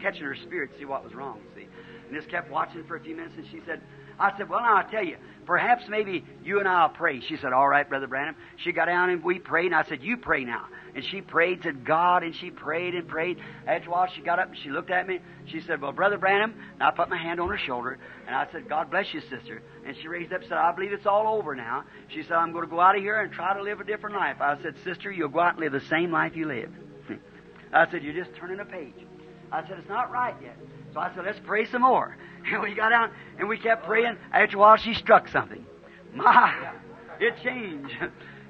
catching 0.00 0.22
her 0.22 0.36
spirit 0.36 0.72
to 0.72 0.78
see 0.78 0.84
what 0.84 1.04
was 1.04 1.14
wrong, 1.14 1.40
see. 1.54 1.66
And 2.06 2.16
just 2.16 2.28
kept 2.28 2.50
watching 2.50 2.84
for 2.84 2.96
a 2.96 3.00
few 3.00 3.14
minutes, 3.14 3.34
and 3.36 3.46
she 3.50 3.60
said, 3.66 3.80
I 4.18 4.36
said, 4.36 4.48
Well, 4.48 4.60
now 4.60 4.78
I'll 4.78 4.90
tell 4.90 5.04
you, 5.04 5.16
perhaps 5.46 5.84
maybe 5.88 6.24
you 6.42 6.58
and 6.58 6.68
I'll 6.68 6.88
pray. 6.88 7.20
She 7.20 7.36
said, 7.36 7.52
All 7.52 7.68
right, 7.68 7.88
Brother 7.88 8.08
Branham. 8.08 8.34
She 8.56 8.72
got 8.72 8.86
down 8.86 9.10
and 9.10 9.22
we 9.22 9.38
prayed, 9.38 9.66
and 9.66 9.76
I 9.76 9.84
said, 9.84 10.02
You 10.02 10.16
pray 10.16 10.44
now. 10.44 10.66
And 10.98 11.06
she 11.06 11.20
prayed, 11.20 11.62
to 11.62 11.72
God, 11.72 12.24
and 12.24 12.34
she 12.34 12.50
prayed 12.50 12.96
and 12.96 13.06
prayed. 13.06 13.38
After 13.68 13.88
a 13.88 13.92
while, 13.92 14.08
she 14.12 14.20
got 14.20 14.40
up 14.40 14.48
and 14.48 14.58
she 14.58 14.68
looked 14.68 14.90
at 14.90 15.06
me. 15.06 15.20
She 15.46 15.60
said, 15.60 15.80
Well, 15.80 15.92
Brother 15.92 16.18
Branham, 16.18 16.54
and 16.72 16.82
I 16.82 16.90
put 16.90 17.08
my 17.08 17.16
hand 17.16 17.38
on 17.38 17.48
her 17.50 17.56
shoulder, 17.56 18.00
and 18.26 18.34
I 18.34 18.48
said, 18.50 18.68
God 18.68 18.90
bless 18.90 19.14
you, 19.14 19.20
sister. 19.20 19.62
And 19.86 19.96
she 19.96 20.08
raised 20.08 20.32
up 20.32 20.40
and 20.40 20.48
said, 20.48 20.58
I 20.58 20.72
believe 20.72 20.92
it's 20.92 21.06
all 21.06 21.38
over 21.38 21.54
now. 21.54 21.84
She 22.08 22.24
said, 22.24 22.32
I'm 22.32 22.50
going 22.50 22.64
to 22.64 22.68
go 22.70 22.80
out 22.80 22.96
of 22.96 23.00
here 23.00 23.20
and 23.20 23.32
try 23.32 23.54
to 23.56 23.62
live 23.62 23.78
a 23.78 23.84
different 23.84 24.16
life. 24.16 24.38
I 24.40 24.60
said, 24.60 24.74
Sister, 24.82 25.12
you'll 25.12 25.28
go 25.28 25.38
out 25.38 25.52
and 25.52 25.60
live 25.60 25.70
the 25.70 25.86
same 25.88 26.10
life 26.10 26.34
you 26.34 26.48
lived. 26.48 26.74
I 27.72 27.88
said, 27.92 28.02
You're 28.02 28.24
just 28.24 28.34
turning 28.34 28.58
a 28.58 28.64
page. 28.64 29.06
I 29.52 29.62
said, 29.68 29.78
It's 29.78 29.88
not 29.88 30.10
right 30.10 30.34
yet. 30.42 30.56
So 30.94 30.98
I 30.98 31.14
said, 31.14 31.24
Let's 31.24 31.38
pray 31.46 31.64
some 31.66 31.82
more. 31.82 32.16
And 32.50 32.62
we 32.62 32.74
got 32.74 32.92
out 32.92 33.10
and 33.38 33.48
we 33.48 33.56
kept 33.58 33.84
praying. 33.84 34.16
After 34.32 34.56
a 34.56 34.60
while, 34.60 34.76
she 34.76 34.94
struck 34.94 35.28
something. 35.28 35.64
My, 36.14 36.72
it 37.20 37.34
changed. 37.44 37.94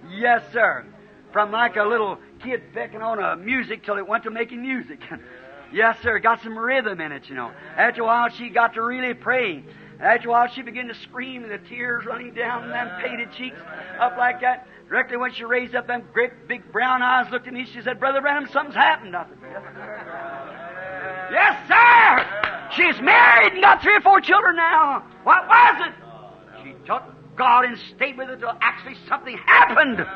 yes, 0.08 0.42
sir. 0.50 0.86
From 1.32 1.50
like 1.52 1.76
a 1.76 1.82
little 1.84 2.18
kid 2.42 2.62
picking 2.72 3.02
on 3.02 3.18
a 3.18 3.36
music 3.36 3.84
till 3.84 3.96
it 3.96 4.06
went 4.06 4.24
to 4.24 4.30
making 4.30 4.62
music. 4.62 5.00
yes, 5.72 5.96
sir. 6.02 6.18
Got 6.18 6.42
some 6.42 6.58
rhythm 6.58 7.00
in 7.00 7.12
it, 7.12 7.28
you 7.28 7.34
know. 7.34 7.52
After 7.76 8.02
a 8.02 8.04
while, 8.04 8.28
she 8.30 8.48
got 8.48 8.74
to 8.74 8.82
really 8.82 9.14
praying. 9.14 9.66
After 10.00 10.28
a 10.28 10.30
while, 10.30 10.48
she 10.48 10.62
began 10.62 10.88
to 10.88 10.94
scream, 10.94 11.42
and 11.42 11.52
the 11.52 11.58
tears 11.68 12.04
running 12.06 12.32
down 12.32 12.68
them 12.68 12.88
painted 13.02 13.32
cheeks 13.32 13.58
up 13.98 14.16
like 14.16 14.40
that. 14.42 14.66
Directly 14.88 15.16
when 15.16 15.32
she 15.34 15.44
raised 15.44 15.74
up 15.74 15.86
them 15.86 16.02
great 16.14 16.48
big 16.48 16.72
brown 16.72 17.02
eyes, 17.02 17.30
looked 17.30 17.46
at 17.46 17.52
me, 17.52 17.66
she 17.66 17.82
said, 17.82 18.00
Brother 18.00 18.20
Branham, 18.20 18.48
something's 18.52 18.74
happened. 18.74 19.14
I 19.14 19.26
said, 19.28 19.38
yes, 21.32 21.68
sir. 21.68 22.48
She's 22.76 23.02
married 23.02 23.52
and 23.54 23.62
got 23.62 23.82
three 23.82 23.96
or 23.96 24.00
four 24.00 24.20
children 24.20 24.56
now. 24.56 25.04
What 25.24 25.46
was 25.46 25.88
it? 25.88 25.94
She 26.64 26.74
took 26.86 27.02
God 27.36 27.64
and 27.64 27.78
stayed 27.96 28.16
with 28.16 28.28
it 28.28 28.34
until 28.34 28.52
actually 28.60 28.96
something 29.08 29.36
happened. 29.46 30.06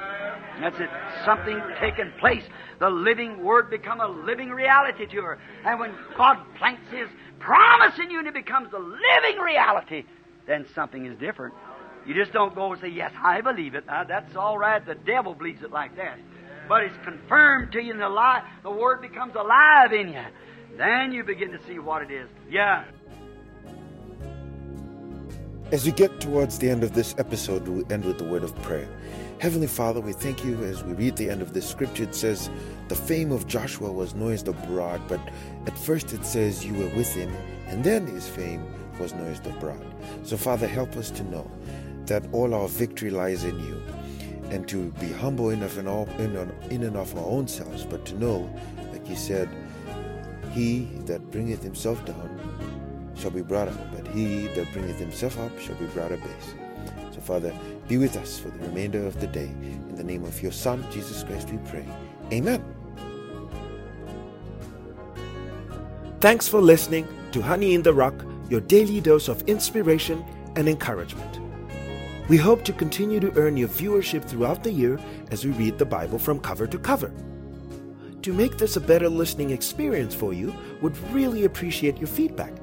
That's 0.61 0.79
it. 0.79 0.91
Something 1.25 1.61
taken 1.81 2.13
place. 2.19 2.45
The 2.79 2.91
living 2.91 3.43
Word 3.43 3.71
become 3.71 4.01
a 4.01 4.09
living 4.09 4.51
reality 4.51 5.07
to 5.07 5.23
her. 5.23 5.39
And 5.65 5.81
when 5.81 5.95
God 6.17 6.39
plants 6.59 6.83
His 6.91 7.09
promise 7.39 7.99
in 7.99 8.11
you 8.11 8.19
and 8.19 8.29
it 8.29 8.35
becomes 8.35 8.71
the 8.71 8.79
living 8.79 9.41
reality, 9.41 10.05
then 10.47 10.67
something 10.75 11.07
is 11.07 11.19
different. 11.19 11.55
You 12.07 12.15
just 12.15 12.33
don't 12.33 12.55
go 12.55 12.73
and 12.73 12.81
say, 12.81 12.89
Yes, 12.89 13.13
I 13.23 13.41
believe 13.41 13.75
it. 13.75 13.85
That's 13.87 14.35
all 14.37 14.59
right. 14.59 14.85
The 14.85 14.95
devil 14.95 15.35
believes 15.35 15.63
it 15.63 15.71
like 15.71 15.97
that. 15.97 16.19
But 16.69 16.85
it's 16.85 16.97
confirmed 17.05 17.73
to 17.73 17.83
you 17.83 17.93
in 17.93 17.99
the 17.99 18.09
lie. 18.09 18.43
The 18.63 18.71
Word 18.71 19.01
becomes 19.01 19.35
alive 19.35 19.93
in 19.93 20.09
you. 20.09 20.25
Then 20.77 21.13
you 21.13 21.23
begin 21.23 21.51
to 21.53 21.63
see 21.67 21.79
what 21.79 22.03
it 22.03 22.11
is. 22.11 22.29
Yeah. 22.51 22.85
As 25.71 25.87
we 25.87 25.93
get 25.93 26.21
towards 26.21 26.59
the 26.59 26.69
end 26.69 26.85
of 26.85 26.93
this 26.93 27.15
episode, 27.19 27.67
we 27.67 27.85
end 27.93 28.05
with 28.05 28.19
the 28.19 28.25
word 28.25 28.45
of 28.45 28.55
prayer. 28.63 28.89
Heavenly 29.43 29.67
Father, 29.67 30.01
we 30.01 30.13
thank 30.13 30.45
you 30.45 30.63
as 30.63 30.85
we 30.85 30.93
read 30.93 31.17
the 31.17 31.29
end 31.29 31.43
of 31.43 31.53
this 31.53 31.69
scripture. 31.69 32.05
It 32.05 32.15
says, 32.15 32.49
The 32.87 32.95
fame 32.95 33.33
of 33.33 33.49
Joshua 33.49 33.91
was 33.91 34.15
noised 34.15 34.47
abroad, 34.47 35.01
but 35.09 35.19
at 35.67 35.77
first 35.77 36.13
it 36.13 36.25
says, 36.25 36.65
You 36.65 36.75
were 36.75 36.95
with 36.95 37.13
him, 37.13 37.35
and 37.67 37.83
then 37.83 38.07
his 38.07 38.29
fame 38.29 38.65
was 39.01 39.13
noised 39.15 39.45
abroad. 39.49 39.85
So, 40.23 40.37
Father, 40.37 40.69
help 40.69 40.97
us 40.97 41.11
to 41.11 41.25
know 41.25 41.51
that 42.07 42.23
all 42.31 42.55
our 42.55 42.69
victory 42.69 43.11
lies 43.11 43.43
in 43.43 43.59
you, 43.59 43.83
and 44.51 44.69
to 44.69 44.93
be 45.01 45.11
humble 45.11 45.51
enough 45.51 45.77
in, 45.77 45.89
all, 45.89 46.09
in, 46.21 46.37
in 46.71 46.85
and 46.85 46.97
of 46.97 47.13
our 47.19 47.27
own 47.27 47.49
selves, 47.49 47.85
but 47.85 48.07
to 48.07 48.15
know, 48.21 48.49
like 48.93 49.09
you 49.09 49.17
said, 49.17 49.49
He 50.53 50.85
that 51.07 51.33
bringeth 51.33 51.65
himself 51.65 52.05
down 52.05 52.39
shall 53.17 53.33
be 53.33 53.43
brought 53.43 53.67
up, 53.67 53.93
but 53.93 54.07
he 54.15 54.47
that 54.55 54.73
bringeth 54.73 55.01
himself 55.01 55.37
up 55.41 55.59
shall 55.59 55.75
be 55.75 55.87
brought 55.87 56.13
up 56.13 56.21
base. 56.21 56.55
So, 57.13 57.21
Father, 57.21 57.53
be 57.93 57.99
with 57.99 58.17
us 58.17 58.39
for 58.39 58.49
the 58.49 58.59
remainder 58.61 59.07
of 59.07 59.21
the 59.21 59.27
day. 59.27 59.51
In 59.91 59.97
the 59.97 60.03
name 60.03 60.25
of 60.25 60.43
your 60.43 60.51
Son, 60.51 60.83
Jesus 60.91 61.23
Christ, 61.25 61.51
we 61.51 61.59
pray. 61.69 61.87
Amen. 62.33 62.65
Thanks 66.19 66.49
for 66.49 66.63
listening 66.63 67.07
to 67.33 67.43
Honey 67.43 67.75
in 67.75 67.83
the 67.83 67.93
Rock, 67.93 68.15
your 68.49 68.63
daily 68.63 69.03
dose 69.03 69.29
of 69.29 69.43
inspiration 69.43 70.25
and 70.57 70.71
encouragement. 70.71 71.39
We 72.31 72.39
hope 72.39 72.65
to 72.65 72.73
continue 72.73 73.21
to 73.21 73.31
earn 73.37 73.59
your 73.59 73.69
viewership 73.69 74.25
throughout 74.25 74.65
the 74.65 74.73
year 74.73 74.99
as 75.31 75.45
we 75.45 75.51
read 75.51 75.77
the 75.77 75.85
Bible 75.85 76.19
from 76.19 76.41
cover 76.41 76.67
to 76.67 76.79
cover. 76.79 77.13
To 78.23 78.33
make 78.33 78.57
this 78.57 78.77
a 78.77 78.81
better 78.81 79.11
listening 79.11 79.51
experience 79.51 80.15
for 80.15 80.33
you, 80.33 80.55
would 80.81 80.97
really 81.13 81.45
appreciate 81.45 81.99
your 81.99 82.07
feedback. 82.07 82.55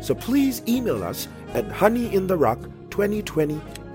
So 0.00 0.16
please 0.16 0.62
email 0.66 1.04
us 1.04 1.28
at 1.54 1.68
honeyintherock2020 1.68 3.77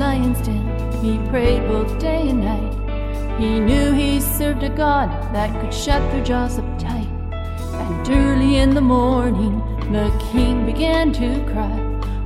Lion's 0.00 0.40
den, 0.40 0.64
he 1.04 1.18
prayed 1.28 1.60
both 1.68 1.98
day 1.98 2.30
and 2.30 2.40
night. 2.40 3.38
He 3.38 3.60
knew 3.60 3.92
he 3.92 4.18
served 4.18 4.62
a 4.62 4.70
God 4.70 5.10
that 5.34 5.52
could 5.60 5.74
shut 5.74 6.00
their 6.10 6.24
jaws 6.24 6.58
up 6.58 6.78
tight. 6.78 7.06
And 7.32 8.08
early 8.08 8.56
in 8.56 8.74
the 8.74 8.80
morning, 8.80 9.58
the 9.92 10.08
king 10.32 10.64
began 10.64 11.12
to 11.12 11.44
cry, 11.52 11.78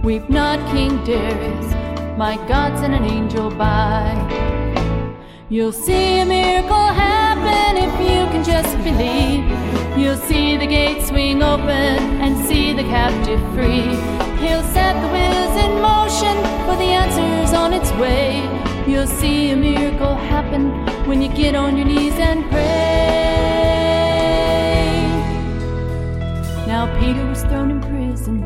Weep 0.04 0.30
not, 0.30 0.60
King 0.70 1.02
Darius, 1.04 1.68
my 2.16 2.37
God 2.46 2.78
sent 2.78 2.94
an 2.94 3.04
angel 3.04 3.50
by. 3.50 4.14
You'll 5.48 5.72
see 5.72 6.20
a 6.20 6.24
miracle 6.24 6.88
happen 7.06 7.76
if 7.76 7.92
you 7.98 8.20
can 8.32 8.44
just 8.44 8.76
believe. 8.84 9.44
You'll 9.98 10.24
see 10.28 10.56
the 10.56 10.66
gates 10.66 11.08
swing 11.08 11.42
open 11.42 11.98
and 12.22 12.46
see 12.46 12.72
the 12.72 12.84
captive 12.84 13.40
free. 13.52 13.90
He'll 14.42 14.66
set 14.74 14.94
the 15.02 15.10
wheels 15.14 15.56
in 15.64 15.80
motion 15.80 16.53
for 16.64 16.77
the 16.77 16.90
answers 17.03 17.53
on 17.53 17.72
its 17.72 17.90
way. 17.92 18.42
You'll 18.87 19.07
see 19.07 19.50
a 19.50 19.57
miracle 19.57 20.14
happen 20.14 20.70
when 21.07 21.20
you 21.22 21.29
get 21.29 21.55
on 21.55 21.77
your 21.77 21.87
knees 21.87 22.14
and 22.14 22.44
pray. 22.50 23.24
Now 26.66 26.85
Peter 26.98 27.24
was 27.27 27.42
thrown 27.42 27.70
in 27.70 27.81
prison, 27.81 28.42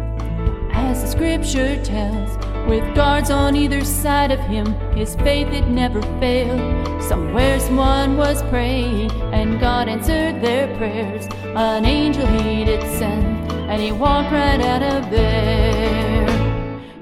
as 0.73 1.03
the 1.03 1.09
scripture 1.09 1.83
tells. 1.85 2.37
With 2.69 2.85
guards 2.95 3.31
on 3.31 3.57
either 3.57 3.83
side 3.85 4.31
of 4.31 4.41
him, 4.41 4.67
his 4.95 5.15
faith 5.17 5.49
it 5.49 5.67
never 5.69 6.03
failed. 6.21 7.03
Somewhere 7.03 7.59
someone 7.59 8.19
was 8.19 8.43
praying, 8.51 9.11
and 9.33 9.59
God 9.59 9.89
answered 9.89 10.43
their 10.43 10.67
prayers. 10.77 11.27
An 11.57 11.87
angel 11.87 12.27
he 12.27 12.65
did 12.65 12.83
send, 12.99 13.51
and 13.71 13.81
he 13.81 13.91
walked 13.91 14.31
right 14.33 14.61
out 14.61 14.83
of 14.83 15.11
there. 15.11 15.58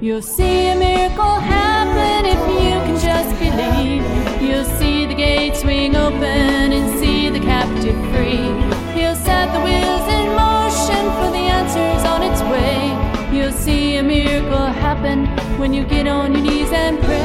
You'll 0.07 0.23
see 0.23 0.69
a 0.69 0.77
miracle 0.77 1.35
happen 1.41 2.27
if 2.27 2.39
you 2.63 2.79
can 2.87 2.97
just 3.11 3.31
believe. 3.41 4.05
You'll 4.41 4.71
see 4.79 5.05
the 5.05 5.15
gates 5.15 5.63
swing 5.63 5.97
open 5.97 6.73
and 6.73 7.01
see 7.01 7.29
the 7.29 7.41
captive 7.41 7.97
free. 8.15 8.47
He'll 8.95 9.17
set 9.17 9.53
the 9.53 9.59
wheels 9.67 10.07
in 10.17 10.29
motion 10.31 11.11
for 11.17 11.29
the 11.33 11.47
answers 11.59 12.05
on 12.07 12.23
its 12.23 12.41
way. 12.43 12.95
You'll 13.37 13.51
see 13.51 13.97
a 13.97 14.03
miracle 14.05 14.67
happen 14.67 15.27
when 15.59 15.75
you 15.75 15.85
get 15.85 16.07
on 16.07 16.35
your 16.35 16.45
knees 16.45 16.71
and 16.71 17.01
pray. 17.01 17.17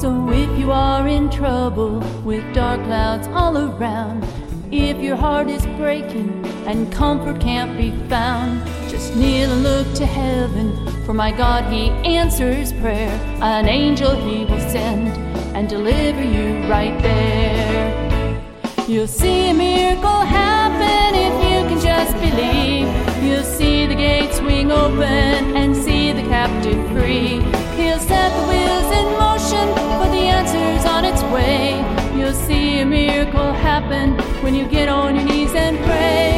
So 0.00 0.32
if 0.32 0.58
you 0.58 0.72
are 0.72 1.06
in 1.06 1.30
trouble 1.30 2.00
with 2.24 2.42
dark 2.52 2.82
clouds 2.82 3.28
all 3.28 3.56
around, 3.56 4.24
if 4.72 5.02
your 5.02 5.16
heart 5.16 5.50
is 5.50 5.66
breaking 5.76 6.46
and 6.64 6.92
comfort 6.92 7.40
can't 7.40 7.76
be 7.76 7.90
found, 8.08 8.64
just 8.88 9.16
kneel 9.16 9.50
and 9.50 9.64
look 9.64 9.92
to 9.94 10.06
heaven. 10.06 11.04
For 11.04 11.12
my 11.12 11.32
God, 11.32 11.64
He 11.72 11.90
answers 12.08 12.72
prayer. 12.74 13.10
An 13.42 13.66
angel 13.66 14.14
He 14.14 14.44
will 14.44 14.60
send 14.70 15.08
and 15.56 15.68
deliver 15.68 16.22
you 16.22 16.68
right 16.68 16.96
there. 17.02 18.30
You'll 18.86 19.08
see 19.08 19.50
a 19.50 19.54
miracle 19.54 20.20
happen 20.20 21.16
if 21.18 21.34
you 21.50 21.68
can 21.68 21.80
just 21.80 22.14
believe. 22.20 22.86
You'll 23.24 23.42
see 23.42 23.86
the 23.86 23.96
gates 23.96 24.38
swing 24.38 24.70
open 24.70 25.56
and 25.56 25.74
see 25.74 26.12
the 26.12 26.22
captive 26.22 26.80
free. 26.92 27.40
He'll 27.74 27.98
set 27.98 28.30
the 28.38 28.46
wheels 28.46 28.90
in 28.94 29.06
motion, 29.18 29.66
but 29.98 30.10
the 30.12 30.26
answer's 30.30 30.86
on 30.88 31.04
its 31.04 31.22
way 31.24 31.99
happen 33.80 34.12
when 34.42 34.54
you 34.54 34.66
get 34.66 34.88
on 34.88 35.16
your 35.16 35.24
knees 35.24 35.54
and 35.54 35.76
pray. 35.78 36.29